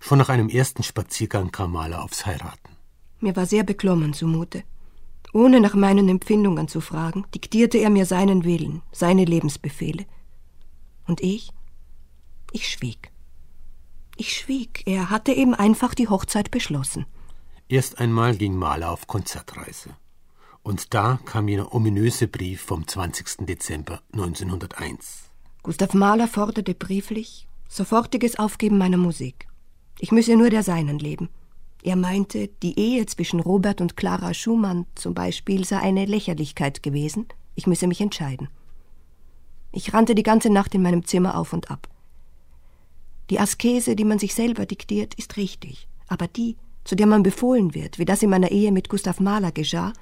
Schon 0.01 0.17
nach 0.17 0.27
einem 0.27 0.49
ersten 0.49 0.83
Spaziergang 0.83 1.51
kam 1.51 1.71
Maler 1.71 2.03
aufs 2.03 2.25
Heiraten. 2.25 2.75
Mir 3.21 3.35
war 3.37 3.45
sehr 3.45 3.63
beklommen 3.63 4.13
zumute. 4.13 4.63
Ohne 5.31 5.61
nach 5.61 5.73
meinen 5.73 6.09
Empfindungen 6.09 6.67
zu 6.67 6.81
fragen, 6.81 7.25
diktierte 7.33 7.77
er 7.77 7.89
mir 7.89 8.05
seinen 8.05 8.43
Willen, 8.43 8.81
seine 8.91 9.23
Lebensbefehle. 9.23 10.05
Und 11.07 11.21
ich? 11.21 11.49
Ich 12.51 12.67
schwieg. 12.67 13.11
Ich 14.17 14.37
schwieg. 14.37 14.83
Er 14.85 15.09
hatte 15.09 15.31
eben 15.31 15.55
einfach 15.55 15.93
die 15.93 16.09
Hochzeit 16.09 16.51
beschlossen. 16.51 17.05
Erst 17.69 17.99
einmal 17.99 18.35
ging 18.35 18.57
Maler 18.57 18.91
auf 18.91 19.07
Konzertreise. 19.07 19.91
Und 20.61 20.93
da 20.93 21.19
kam 21.23 21.47
jener 21.47 21.73
ominöse 21.73 22.27
Brief 22.27 22.61
vom 22.61 22.85
20. 22.85 23.45
Dezember 23.45 24.01
1901. 24.11 25.29
Gustav 25.63 25.93
Mahler 25.93 26.27
forderte 26.27 26.73
brieflich 26.73 27.44
sofortiges 27.67 28.37
Aufgeben 28.37 28.77
meiner 28.77 28.97
Musik. 28.97 29.47
Ich 29.99 30.11
müsse 30.11 30.35
nur 30.35 30.49
der 30.49 30.63
Seinen 30.63 30.99
leben. 30.99 31.29
Er 31.83 31.95
meinte, 31.95 32.49
die 32.63 32.79
Ehe 32.79 33.05
zwischen 33.05 33.39
Robert 33.39 33.79
und 33.79 33.95
Clara 33.95 34.33
Schumann 34.33 34.85
zum 34.95 35.13
Beispiel 35.13 35.65
sei 35.65 35.79
eine 35.79 36.05
Lächerlichkeit 36.05 36.81
gewesen. 36.81 37.27
Ich 37.53 37.67
müsse 37.67 37.87
mich 37.87 38.01
entscheiden. 38.01 38.49
Ich 39.71 39.93
rannte 39.93 40.15
die 40.15 40.23
ganze 40.23 40.49
Nacht 40.49 40.73
in 40.73 40.81
meinem 40.81 41.05
Zimmer 41.05 41.37
auf 41.37 41.53
und 41.53 41.69
ab. 41.69 41.87
Die 43.29 43.39
Askese, 43.39 43.95
die 43.95 44.05
man 44.05 44.19
sich 44.19 44.33
selber 44.33 44.65
diktiert, 44.65 45.15
ist 45.15 45.37
richtig, 45.37 45.87
aber 46.07 46.27
die, 46.27 46.57
zu 46.83 46.95
der 46.95 47.07
man 47.07 47.23
befohlen 47.23 47.73
wird, 47.73 47.99
wie 47.99 48.05
das 48.05 48.23
in 48.23 48.29
meiner 48.29 48.51
Ehe 48.51 48.71
mit 48.71 48.89
Gustav 48.89 49.19
Mahler 49.19 49.51
geschah, 49.51 49.93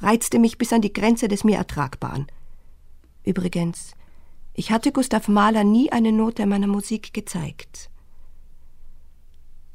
reizte 0.00 0.38
mich 0.38 0.58
bis 0.58 0.72
an 0.72 0.80
die 0.80 0.92
Grenze 0.92 1.28
des 1.28 1.44
mir 1.44 1.56
Ertragbaren. 1.56 2.26
Übrigens, 3.24 3.92
ich 4.54 4.70
hatte 4.70 4.92
Gustav 4.92 5.28
Mahler 5.28 5.64
nie 5.64 5.90
eine 5.90 6.12
Note 6.12 6.46
meiner 6.46 6.66
Musik 6.66 7.14
gezeigt. 7.14 7.90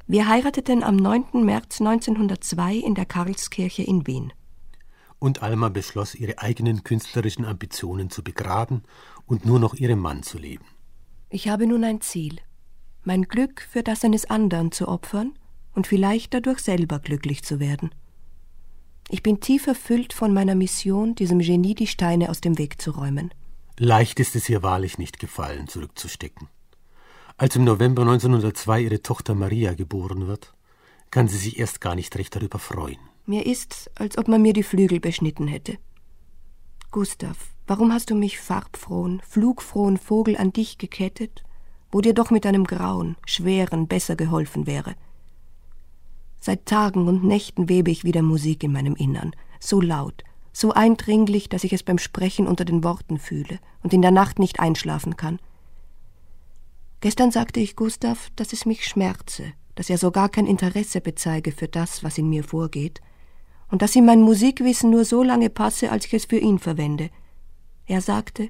Wir 0.06 0.28
heirateten 0.28 0.82
am 0.82 0.96
9. 0.96 1.44
März 1.44 1.80
1902 1.80 2.76
in 2.76 2.94
der 2.94 3.04
Karlskirche 3.04 3.82
in 3.82 4.06
Wien. 4.06 4.32
Und 5.18 5.42
Alma 5.42 5.68
beschloss, 5.68 6.14
ihre 6.14 6.38
eigenen 6.38 6.84
künstlerischen 6.84 7.44
Ambitionen 7.44 8.08
zu 8.08 8.22
begraben 8.22 8.84
und 9.26 9.44
nur 9.44 9.58
noch 9.58 9.74
ihrem 9.74 9.98
Mann 9.98 10.22
zu 10.22 10.38
leben. 10.38 10.64
Ich 11.28 11.48
habe 11.48 11.66
nun 11.66 11.84
ein 11.84 12.00
Ziel, 12.00 12.38
mein 13.04 13.22
Glück 13.22 13.66
für 13.68 13.82
das 13.82 14.04
eines 14.04 14.30
anderen 14.30 14.72
zu 14.72 14.88
opfern 14.88 15.34
und 15.74 15.86
vielleicht 15.86 16.32
dadurch 16.32 16.60
selber 16.60 17.00
glücklich 17.00 17.42
zu 17.42 17.60
werden. 17.60 17.90
Ich 19.10 19.22
bin 19.22 19.40
tief 19.40 19.66
erfüllt 19.66 20.12
von 20.12 20.32
meiner 20.32 20.54
Mission, 20.54 21.14
diesem 21.14 21.40
Genie 21.40 21.74
die 21.74 21.86
Steine 21.86 22.30
aus 22.30 22.40
dem 22.40 22.58
Weg 22.58 22.80
zu 22.80 22.92
räumen. 22.92 23.32
Leicht 23.80 24.18
ist 24.18 24.34
es 24.34 24.48
ihr 24.48 24.64
wahrlich 24.64 24.98
nicht 24.98 25.20
gefallen, 25.20 25.68
zurückzustecken. 25.68 26.48
Als 27.36 27.54
im 27.54 27.62
November 27.62 28.02
1902 28.02 28.80
ihre 28.80 29.02
Tochter 29.02 29.36
Maria 29.36 29.74
geboren 29.74 30.26
wird, 30.26 30.52
kann 31.12 31.28
sie 31.28 31.36
sich 31.36 31.60
erst 31.60 31.80
gar 31.80 31.94
nicht 31.94 32.16
recht 32.16 32.34
darüber 32.34 32.58
freuen. 32.58 32.98
Mir 33.24 33.46
ist, 33.46 33.88
als 33.94 34.18
ob 34.18 34.26
man 34.26 34.42
mir 34.42 34.52
die 34.52 34.64
Flügel 34.64 34.98
beschnitten 34.98 35.46
hätte. 35.46 35.78
Gustav, 36.90 37.36
warum 37.68 37.92
hast 37.92 38.10
du 38.10 38.16
mich 38.16 38.40
farbfrohen, 38.40 39.22
flugfrohen 39.28 39.96
Vogel 39.96 40.36
an 40.36 40.52
dich 40.52 40.78
gekettet, 40.78 41.44
wo 41.92 42.00
dir 42.00 42.14
doch 42.14 42.30
mit 42.32 42.46
einem 42.46 42.64
grauen, 42.64 43.16
schweren 43.26 43.86
besser 43.86 44.16
geholfen 44.16 44.66
wäre? 44.66 44.96
Seit 46.40 46.66
Tagen 46.66 47.06
und 47.06 47.22
Nächten 47.22 47.68
webe 47.68 47.92
ich 47.92 48.02
wieder 48.02 48.22
Musik 48.22 48.64
in 48.64 48.72
meinem 48.72 48.96
Innern, 48.96 49.36
so 49.60 49.80
laut, 49.80 50.24
so 50.52 50.72
eindringlich, 50.72 51.48
dass 51.48 51.64
ich 51.64 51.72
es 51.72 51.82
beim 51.82 51.98
Sprechen 51.98 52.46
unter 52.46 52.64
den 52.64 52.82
Worten 52.84 53.18
fühle 53.18 53.58
und 53.82 53.92
in 53.92 54.02
der 54.02 54.10
Nacht 54.10 54.38
nicht 54.38 54.60
einschlafen 54.60 55.16
kann. 55.16 55.38
Gestern 57.00 57.30
sagte 57.30 57.60
ich 57.60 57.76
Gustav, 57.76 58.30
dass 58.36 58.52
es 58.52 58.66
mich 58.66 58.84
schmerze, 58.84 59.52
dass 59.76 59.88
er 59.88 59.98
so 59.98 60.10
gar 60.10 60.28
kein 60.28 60.46
Interesse 60.46 61.00
bezeige 61.00 61.52
für 61.52 61.68
das, 61.68 62.02
was 62.02 62.18
in 62.18 62.28
mir 62.28 62.42
vorgeht, 62.42 63.00
und 63.70 63.82
dass 63.82 63.94
ihm 63.94 64.06
mein 64.06 64.22
Musikwissen 64.22 64.90
nur 64.90 65.04
so 65.04 65.22
lange 65.22 65.50
passe, 65.50 65.92
als 65.92 66.06
ich 66.06 66.14
es 66.14 66.24
für 66.24 66.38
ihn 66.38 66.58
verwende. 66.58 67.10
Er 67.86 68.00
sagte, 68.00 68.48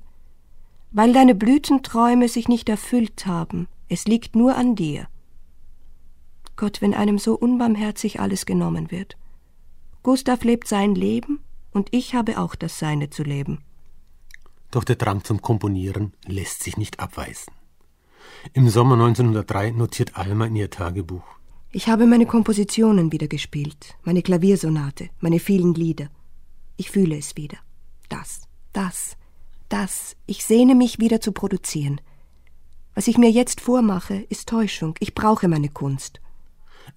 weil 0.90 1.12
deine 1.12 1.34
Blütenträume 1.34 2.28
sich 2.28 2.48
nicht 2.48 2.68
erfüllt 2.68 3.26
haben, 3.26 3.68
es 3.88 4.06
liegt 4.06 4.36
nur 4.36 4.56
an 4.56 4.74
dir. 4.74 5.08
Gott, 6.56 6.80
wenn 6.80 6.94
einem 6.94 7.18
so 7.18 7.34
unbarmherzig 7.34 8.20
alles 8.20 8.46
genommen 8.46 8.90
wird. 8.90 9.16
Gustav 10.02 10.44
lebt 10.44 10.66
sein 10.66 10.94
Leben 10.94 11.40
und 11.72 11.88
ich 11.92 12.14
habe 12.14 12.38
auch 12.38 12.54
das 12.54 12.78
seine 12.78 13.10
zu 13.10 13.22
leben. 13.22 13.62
Doch 14.70 14.84
der 14.84 14.96
Drang 14.96 15.24
zum 15.24 15.40
Komponieren 15.40 16.12
lässt 16.26 16.62
sich 16.62 16.76
nicht 16.76 17.00
abweisen. 17.00 17.52
Im 18.52 18.68
Sommer 18.68 18.94
1903 18.94 19.70
notiert 19.72 20.16
Alma 20.16 20.46
in 20.46 20.56
ihr 20.56 20.70
Tagebuch. 20.70 21.24
Ich 21.70 21.88
habe 21.88 22.06
meine 22.06 22.26
Kompositionen 22.26 23.12
wieder 23.12 23.28
gespielt, 23.28 23.96
meine 24.02 24.22
Klaviersonate, 24.22 25.10
meine 25.20 25.38
vielen 25.38 25.74
Lieder. 25.74 26.08
Ich 26.76 26.90
fühle 26.90 27.16
es 27.16 27.36
wieder. 27.36 27.58
Das, 28.08 28.42
das, 28.72 29.16
das. 29.68 30.16
Ich 30.26 30.44
sehne 30.44 30.74
mich 30.74 30.98
wieder 30.98 31.20
zu 31.20 31.32
produzieren. 31.32 32.00
Was 32.94 33.06
ich 33.06 33.18
mir 33.18 33.30
jetzt 33.30 33.60
vormache, 33.60 34.14
ist 34.14 34.48
Täuschung. 34.48 34.94
Ich 35.00 35.14
brauche 35.14 35.48
meine 35.48 35.68
Kunst. 35.68 36.20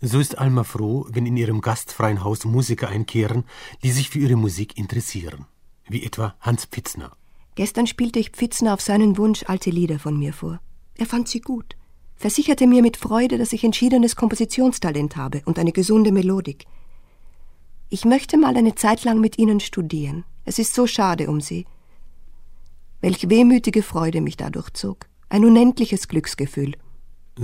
So 0.03 0.19
ist 0.19 0.39
Alma 0.39 0.63
froh, 0.63 1.05
wenn 1.11 1.27
in 1.27 1.37
ihrem 1.37 1.61
gastfreien 1.61 2.23
Haus 2.23 2.43
Musiker 2.43 2.89
einkehren, 2.89 3.43
die 3.83 3.91
sich 3.91 4.09
für 4.09 4.17
ihre 4.17 4.35
Musik 4.35 4.75
interessieren, 4.75 5.45
wie 5.87 6.03
etwa 6.03 6.33
Hans 6.39 6.65
Pfitzner. 6.65 7.11
Gestern 7.53 7.85
spielte 7.85 8.17
ich 8.17 8.31
Pfitzner 8.31 8.73
auf 8.73 8.81
seinen 8.81 9.17
Wunsch 9.17 9.43
alte 9.45 9.69
Lieder 9.69 9.99
von 9.99 10.17
mir 10.17 10.33
vor. 10.33 10.59
Er 10.95 11.05
fand 11.05 11.27
sie 11.27 11.39
gut, 11.39 11.75
versicherte 12.15 12.65
mir 12.65 12.81
mit 12.81 12.97
Freude, 12.97 13.37
dass 13.37 13.53
ich 13.53 13.63
entschiedenes 13.63 14.15
Kompositionstalent 14.15 15.17
habe 15.17 15.43
und 15.45 15.59
eine 15.59 15.71
gesunde 15.71 16.11
Melodik. 16.11 16.65
Ich 17.89 18.03
möchte 18.03 18.37
mal 18.37 18.57
eine 18.57 18.73
Zeit 18.73 19.03
lang 19.03 19.19
mit 19.19 19.37
Ihnen 19.37 19.59
studieren. 19.59 20.23
Es 20.45 20.57
ist 20.57 20.73
so 20.73 20.87
schade 20.87 21.29
um 21.29 21.41
Sie. 21.41 21.67
Welch 23.01 23.29
wehmütige 23.29 23.83
Freude 23.83 24.21
mich 24.21 24.37
dadurch 24.37 24.71
zog. 24.71 25.07
Ein 25.29 25.45
unendliches 25.45 26.07
Glücksgefühl. 26.07 26.73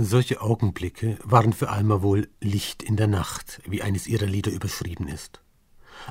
Solche 0.00 0.40
Augenblicke 0.40 1.18
waren 1.24 1.52
für 1.52 1.70
Alma 1.70 2.02
wohl 2.02 2.28
Licht 2.40 2.84
in 2.84 2.94
der 2.94 3.08
Nacht, 3.08 3.60
wie 3.66 3.82
eines 3.82 4.06
ihrer 4.06 4.26
Lieder 4.26 4.52
überschrieben 4.52 5.08
ist. 5.08 5.42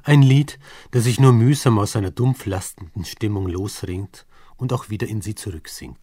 Ein 0.03 0.21
Lied, 0.21 0.59
das 0.91 1.05
sich 1.05 1.21
nur 1.21 1.31
mühsam 1.31 1.79
aus 1.79 1.93
seiner 1.93 2.11
dumpf 2.11 2.45
lastenden 2.45 3.05
Stimmung 3.05 3.47
losringt 3.47 4.27
und 4.57 4.73
auch 4.73 4.89
wieder 4.89 5.07
in 5.07 5.21
sie 5.21 5.35
zurücksinkt. 5.35 6.01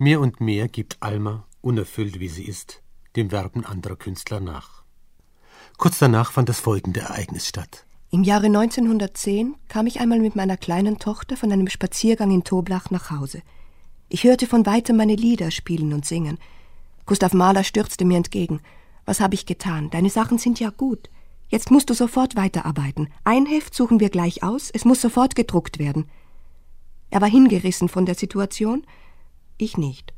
Mehr 0.00 0.20
und 0.20 0.40
mehr 0.40 0.68
gibt 0.68 0.98
Alma, 1.00 1.44
unerfüllt 1.60 2.20
wie 2.20 2.28
sie 2.28 2.44
ist, 2.44 2.82
dem 3.16 3.32
Werben 3.32 3.66
anderer 3.66 3.96
Künstler 3.96 4.38
nach. 4.38 4.84
Kurz 5.76 5.98
danach 5.98 6.30
fand 6.30 6.48
das 6.48 6.60
folgende 6.60 7.00
Ereignis 7.00 7.48
statt. 7.48 7.84
Im 8.12 8.22
Jahre 8.22 8.46
1910 8.46 9.56
kam 9.66 9.88
ich 9.88 9.98
einmal 9.98 10.20
mit 10.20 10.36
meiner 10.36 10.56
kleinen 10.56 11.00
Tochter 11.00 11.36
von 11.36 11.50
einem 11.50 11.68
Spaziergang 11.68 12.30
in 12.30 12.44
Toblach 12.44 12.92
nach 12.92 13.10
Hause. 13.10 13.42
Ich 14.08 14.22
hörte 14.22 14.46
von 14.46 14.64
weitem 14.66 14.96
meine 14.96 15.16
Lieder 15.16 15.50
spielen 15.50 15.92
und 15.92 16.06
singen. 16.06 16.38
Gustav 17.04 17.34
Mahler 17.34 17.64
stürzte 17.64 18.04
mir 18.04 18.18
entgegen. 18.18 18.60
Was 19.04 19.18
habe 19.18 19.34
ich 19.34 19.46
getan? 19.46 19.90
Deine 19.90 20.10
Sachen 20.10 20.38
sind 20.38 20.60
ja 20.60 20.70
gut. 20.70 21.10
Jetzt 21.48 21.72
musst 21.72 21.90
du 21.90 21.94
sofort 21.94 22.36
weiterarbeiten. 22.36 23.08
Ein 23.24 23.46
Heft 23.46 23.74
suchen 23.74 23.98
wir 23.98 24.10
gleich 24.10 24.44
aus, 24.44 24.70
es 24.70 24.84
muss 24.84 25.00
sofort 25.00 25.34
gedruckt 25.34 25.80
werden. 25.80 26.08
Er 27.10 27.20
war 27.20 27.28
hingerissen 27.28 27.88
von 27.88 28.06
der 28.06 28.14
Situation, 28.14 28.86
ich 29.58 29.76
nicht. 29.76 30.14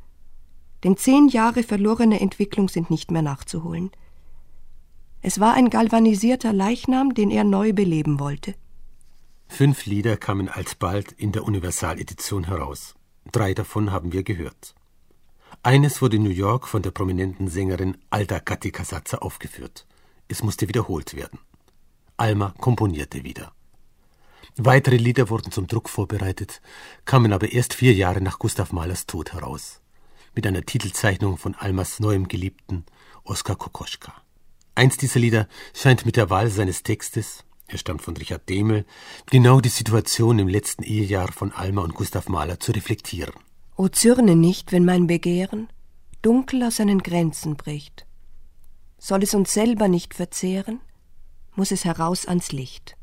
Denn 0.85 0.97
zehn 0.97 1.29
Jahre 1.29 1.63
verlorene 1.63 2.21
Entwicklung 2.21 2.69
sind 2.69 2.91
nicht 2.91 3.11
mehr 3.11 3.23
nachzuholen. 3.23 3.91
Es 5.23 5.41
war 5.41 5.55
ein 5.55 5.69
galvanisierter 5.69 6.53
Leichnam, 6.53 7.13
den 7.15 7.31
er 7.31 7.45
neu 7.45 7.73
beleben 7.73 8.21
wollte. 8.21 8.55
Fünf 9.49 9.85
Lieder 9.85 10.17
kamen 10.17 10.49
alsbald 10.49 11.13
in 11.13 11.33
der 11.33 11.45
Universaledition 11.45 12.45
heraus. 12.45 12.95
Drei 13.33 13.53
davon 13.53 13.91
haben 13.91 14.13
wir 14.13 14.23
gehört. 14.23 14.75
Eines 15.63 16.01
wurde 16.01 16.17
in 16.17 16.23
New 16.23 16.31
York 16.31 16.67
von 16.67 16.81
der 16.83 16.93
prominenten 16.93 17.49
Sängerin 17.49 17.99
Alda 18.09 18.41
Katikasatze 18.41 19.21
aufgeführt. 19.21 19.87
Es 20.29 20.43
musste 20.43 20.69
wiederholt 20.69 21.15
werden. 21.15 21.41
Alma 22.17 22.55
komponierte 22.59 23.25
wieder. 23.25 23.53
Weitere 24.57 24.97
Lieder 24.97 25.31
wurden 25.31 25.53
zum 25.53 25.67
Druck 25.67 25.89
vorbereitet, 25.89 26.61
kamen 27.05 27.33
aber 27.33 27.53
erst 27.53 27.75
vier 27.75 27.95
Jahre 27.95 28.21
nach 28.21 28.39
Gustav 28.39 28.73
Mahlers 28.73 29.07
Tod 29.07 29.33
heraus. 29.33 29.81
Mit 30.35 30.47
einer 30.47 30.63
Titelzeichnung 30.63 31.39
von 31.39 31.55
Almas 31.55 32.01
neuem 32.01 32.29
Geliebten, 32.29 32.85
Oskar 33.25 33.57
Kokoschka. 33.57 34.13
Eins 34.75 34.97
dieser 34.97 35.21
Lieder 35.21 35.49
scheint 35.75 36.07
mit 36.07 36.17
der 36.17 36.31
Wahl 36.31 36.51
seines 36.51 36.83
Textes, 36.83 37.45
er 37.67 37.79
stammt 37.79 38.03
von 38.03 38.17
Richard 38.17 38.49
Demel, 38.49 38.85
genau 39.27 39.61
die 39.61 39.69
Situation 39.69 40.39
im 40.41 40.49
letzten 40.49 40.83
Ehejahr 40.83 41.31
von 41.31 41.53
Alma 41.53 41.83
und 41.83 41.95
Gustav 41.95 42.29
Mahler 42.29 42.59
zu 42.59 42.73
reflektieren. 42.73 43.35
O 43.77 43.89
zürne 43.89 44.35
nicht, 44.35 44.73
wenn 44.73 44.85
mein 44.85 45.07
Begehren 45.07 45.69
dunkel 46.23 46.65
aus 46.65 46.77
seinen 46.77 47.03
Grenzen 47.03 47.57
bricht. 47.57 48.07
Soll 48.99 49.23
es 49.23 49.35
uns 49.35 49.53
selber 49.53 49.89
nicht 49.89 50.15
verzehren, 50.15 50.81
muss 51.55 51.71
es 51.71 51.85
heraus 51.85 52.27
ans 52.27 52.53
Licht. 52.53 52.97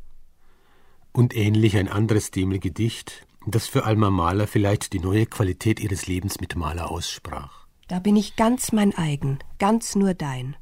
Und 1.12 1.36
ähnlich 1.36 1.78
ein 1.78 1.88
anderes 1.88 2.32
Demel-Gedicht, 2.32 3.26
das 3.46 3.68
für 3.68 3.86
Alma 3.86 4.10
Mahler 4.10 4.48
vielleicht 4.48 4.94
die 4.94 5.00
neue 5.00 5.26
Qualität 5.26 5.80
ihres 5.80 6.08
Lebens 6.08 6.40
mit 6.40 6.56
Mahler 6.56 6.92
aussprach. 6.92 7.66
Da 7.88 8.00
bin 8.00 8.16
ich 8.16 8.36
ganz 8.36 8.72
mein 8.72 8.94
eigen, 8.96 9.40
ganz 9.60 9.96
nur 9.96 10.14
dein. 10.14 10.58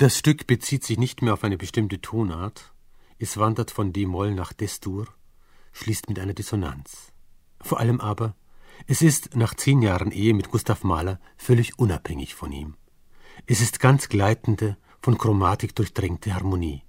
Das 0.00 0.16
Stück 0.16 0.46
bezieht 0.46 0.84
sich 0.84 0.96
nicht 0.96 1.22
mehr 1.22 1.32
auf 1.32 1.42
eine 1.42 1.58
bestimmte 1.58 2.00
Tonart, 2.00 2.72
es 3.18 3.36
wandert 3.36 3.72
von 3.72 3.92
D-Moll 3.92 4.32
nach 4.32 4.52
Des-Dur, 4.52 5.08
schließt 5.72 6.08
mit 6.08 6.20
einer 6.20 6.34
Dissonanz. 6.34 7.12
Vor 7.60 7.80
allem 7.80 8.00
aber, 8.00 8.36
es 8.86 9.02
ist 9.02 9.34
nach 9.34 9.54
zehn 9.54 9.82
Jahren 9.82 10.12
Ehe 10.12 10.34
mit 10.34 10.52
Gustav 10.52 10.84
Mahler 10.84 11.18
völlig 11.36 11.80
unabhängig 11.80 12.36
von 12.36 12.52
ihm. 12.52 12.76
Es 13.46 13.60
ist 13.60 13.80
ganz 13.80 14.08
gleitende, 14.08 14.76
von 15.02 15.18
Chromatik 15.18 15.74
durchdrängte 15.74 16.32
Harmonie. 16.32 16.84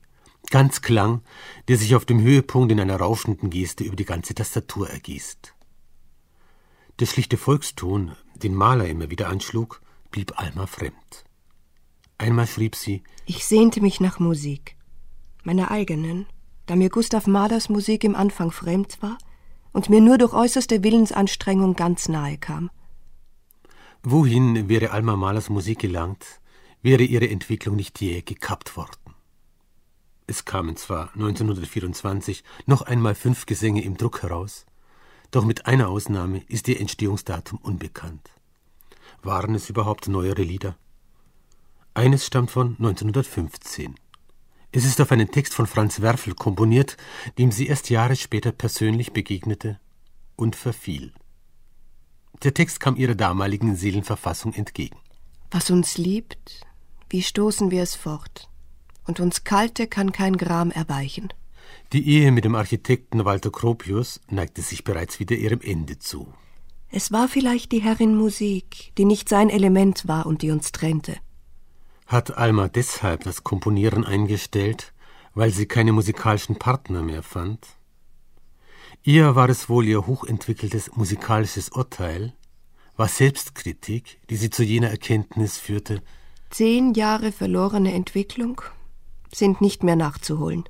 Ganz 0.51 0.83
Klang, 0.83 1.23
der 1.67 1.77
sich 1.77 1.95
auf 1.95 2.05
dem 2.05 2.21
Höhepunkt 2.21 2.71
in 2.71 2.79
einer 2.79 2.97
rauschenden 2.97 3.49
Geste 3.49 3.85
über 3.85 3.95
die 3.95 4.05
ganze 4.05 4.35
Tastatur 4.35 4.87
ergießt. 4.87 5.55
Der 6.99 7.07
schlichte 7.07 7.37
Volkston, 7.37 8.15
den 8.35 8.53
Mahler 8.53 8.87
immer 8.87 9.09
wieder 9.09 9.29
anschlug, 9.29 9.81
blieb 10.11 10.39
Alma 10.39 10.67
fremd. 10.67 11.25
Einmal 12.19 12.47
schrieb 12.47 12.75
sie 12.75 13.01
Ich 13.25 13.45
sehnte 13.45 13.79
mich 13.81 14.01
nach 14.01 14.19
Musik, 14.19 14.75
meiner 15.43 15.71
eigenen, 15.71 16.27
da 16.65 16.75
mir 16.75 16.89
Gustav 16.89 17.27
Mahlers 17.27 17.69
Musik 17.69 18.03
im 18.03 18.13
Anfang 18.13 18.51
fremd 18.51 19.01
war 19.01 19.17
und 19.71 19.89
mir 19.89 20.01
nur 20.01 20.17
durch 20.17 20.33
äußerste 20.33 20.83
Willensanstrengung 20.83 21.75
ganz 21.75 22.09
nahe 22.09 22.37
kam. 22.37 22.69
Wohin 24.03 24.67
wäre 24.67 24.91
Alma 24.91 25.15
Mahlers 25.15 25.49
Musik 25.49 25.79
gelangt, 25.79 26.41
wäre 26.81 27.03
ihre 27.03 27.29
Entwicklung 27.29 27.77
nicht 27.77 28.01
jäh 28.01 28.21
gekappt 28.21 28.75
worden. 28.75 29.15
Es 30.27 30.43
kamen 30.43 30.75
zwar 30.75 31.13
1924 31.13 32.43
noch 32.65 32.81
einmal 32.81 33.15
fünf 33.15 33.45
Gesänge 33.45 33.81
im 33.81 33.95
Druck 33.95 34.23
heraus, 34.23 34.65
doch 35.31 35.45
mit 35.45 35.67
einer 35.67 35.87
Ausnahme 35.87 36.43
ist 36.49 36.67
ihr 36.67 36.81
Entstehungsdatum 36.81 37.59
unbekannt. 37.59 38.29
Waren 39.23 39.55
es 39.55 39.69
überhaupt 39.69 40.09
neuere 40.09 40.43
Lieder? 40.43 40.75
Eines 41.93 42.25
stammt 42.25 42.51
von 42.51 42.75
1915. 42.77 43.95
Es 44.71 44.85
ist 44.85 45.01
auf 45.01 45.11
einen 45.11 45.31
Text 45.31 45.53
von 45.53 45.65
Franz 45.65 46.01
Werfel 46.01 46.35
komponiert, 46.35 46.95
dem 47.37 47.51
sie 47.51 47.67
erst 47.67 47.89
Jahre 47.89 48.15
später 48.15 48.51
persönlich 48.51 49.13
begegnete 49.13 49.79
und 50.35 50.55
verfiel. 50.55 51.11
Der 52.43 52.53
Text 52.53 52.79
kam 52.79 52.95
ihrer 52.95 53.15
damaligen 53.15 53.75
Seelenverfassung 53.75 54.53
entgegen. 54.53 54.97
Was 55.51 55.71
uns 55.71 55.97
liebt, 55.97 56.61
wie 57.09 57.23
stoßen 57.23 57.71
wir 57.71 57.81
es 57.81 57.95
fort? 57.95 58.49
Und 59.07 59.19
uns 59.19 59.43
Kalte 59.43 59.87
kann 59.87 60.11
kein 60.11 60.37
Gram 60.37 60.69
erweichen. 60.69 61.29
Die 61.91 62.07
Ehe 62.07 62.31
mit 62.31 62.45
dem 62.45 62.53
Architekten 62.53 63.25
Walter 63.25 63.49
Kropius 63.49 64.21
neigte 64.29 64.61
sich 64.61 64.83
bereits 64.83 65.19
wieder 65.19 65.35
ihrem 65.35 65.61
Ende 65.61 65.97
zu. 65.97 66.31
Es 66.91 67.11
war 67.11 67.27
vielleicht 67.27 67.71
die 67.71 67.81
Herrin 67.81 68.15
Musik, 68.15 68.93
die 68.97 69.05
nicht 69.05 69.27
sein 69.27 69.49
Element 69.49 70.07
war 70.07 70.27
und 70.27 70.43
die 70.43 70.51
uns 70.51 70.71
trennte. 70.71 71.17
Hat 72.09 72.39
Alma 72.39 72.69
deshalb 72.69 73.23
das 73.23 73.43
Komponieren 73.43 74.03
eingestellt, 74.03 74.93
weil 75.35 75.51
sie 75.51 75.67
keine 75.67 75.91
musikalischen 75.91 76.57
Partner 76.57 77.03
mehr 77.03 77.21
fand? 77.21 77.67
Ihr 79.03 79.35
war 79.35 79.47
es 79.47 79.69
wohl 79.69 79.85
ihr 79.85 80.07
hochentwickeltes 80.07 80.95
musikalisches 80.95 81.69
Urteil, 81.69 82.33
war 82.97 83.07
Selbstkritik, 83.07 84.19
die 84.31 84.37
sie 84.37 84.49
zu 84.49 84.63
jener 84.63 84.89
Erkenntnis 84.89 85.59
führte. 85.59 86.01
Zehn 86.49 86.95
Jahre 86.95 87.31
verlorene 87.31 87.93
Entwicklung 87.93 88.59
sind 89.31 89.61
nicht 89.61 89.83
mehr 89.83 89.95
nachzuholen. 89.95 90.63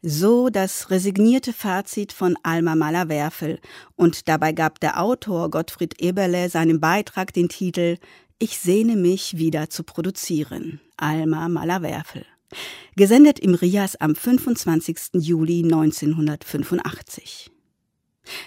So 0.00 0.48
das 0.48 0.88
resignierte 0.88 1.52
Fazit 1.52 2.14
von 2.14 2.38
Alma 2.42 2.74
Mahler-Werfel. 2.74 3.60
Und 3.96 4.28
dabei 4.28 4.52
gab 4.52 4.80
der 4.80 4.98
Autor 4.98 5.50
Gottfried 5.50 6.00
Eberle 6.00 6.48
seinem 6.48 6.80
Beitrag 6.80 7.34
den 7.34 7.50
Titel 7.50 7.98
Ich 8.42 8.58
sehne 8.58 8.96
mich 8.96 9.36
wieder 9.36 9.68
zu 9.68 9.82
produzieren. 9.82 10.80
Alma 10.96 11.46
Mahler-Werfel. 11.50 12.24
Gesendet 12.96 13.38
im 13.38 13.52
Rias 13.52 13.96
am 13.96 14.16
25. 14.16 15.10
Juli 15.12 15.62
1985. 15.62 17.50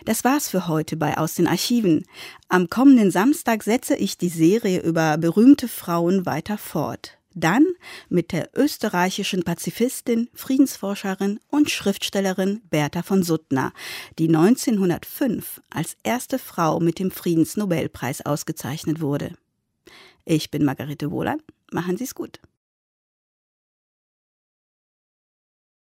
Das 0.03 0.23
war's 0.23 0.49
für 0.49 0.67
heute 0.67 0.97
bei 0.97 1.19
Aus 1.19 1.35
den 1.35 1.45
Archiven. 1.45 2.07
Am 2.49 2.71
kommenden 2.71 3.11
Samstag 3.11 3.61
setze 3.61 3.95
ich 3.95 4.17
die 4.17 4.29
Serie 4.29 4.81
über 4.81 5.19
berühmte 5.19 5.67
Frauen 5.67 6.25
weiter 6.25 6.57
fort. 6.57 7.19
Dann 7.35 7.67
mit 8.09 8.31
der 8.31 8.49
österreichischen 8.55 9.43
Pazifistin, 9.43 10.27
Friedensforscherin 10.33 11.39
und 11.49 11.69
Schriftstellerin 11.69 12.61
Bertha 12.71 13.03
von 13.03 13.21
Suttner, 13.21 13.73
die 14.17 14.27
1905 14.27 15.61
als 15.69 15.97
erste 16.01 16.39
Frau 16.39 16.79
mit 16.79 16.97
dem 16.97 17.11
Friedensnobelpreis 17.11 18.25
ausgezeichnet 18.25 18.99
wurde. 18.99 19.35
Ich 20.25 20.51
bin 20.51 20.63
Margarete 20.63 21.11
Wohlan. 21.11 21.41
Machen 21.71 21.97
Sie's 21.97 22.15
gut. 22.15 22.39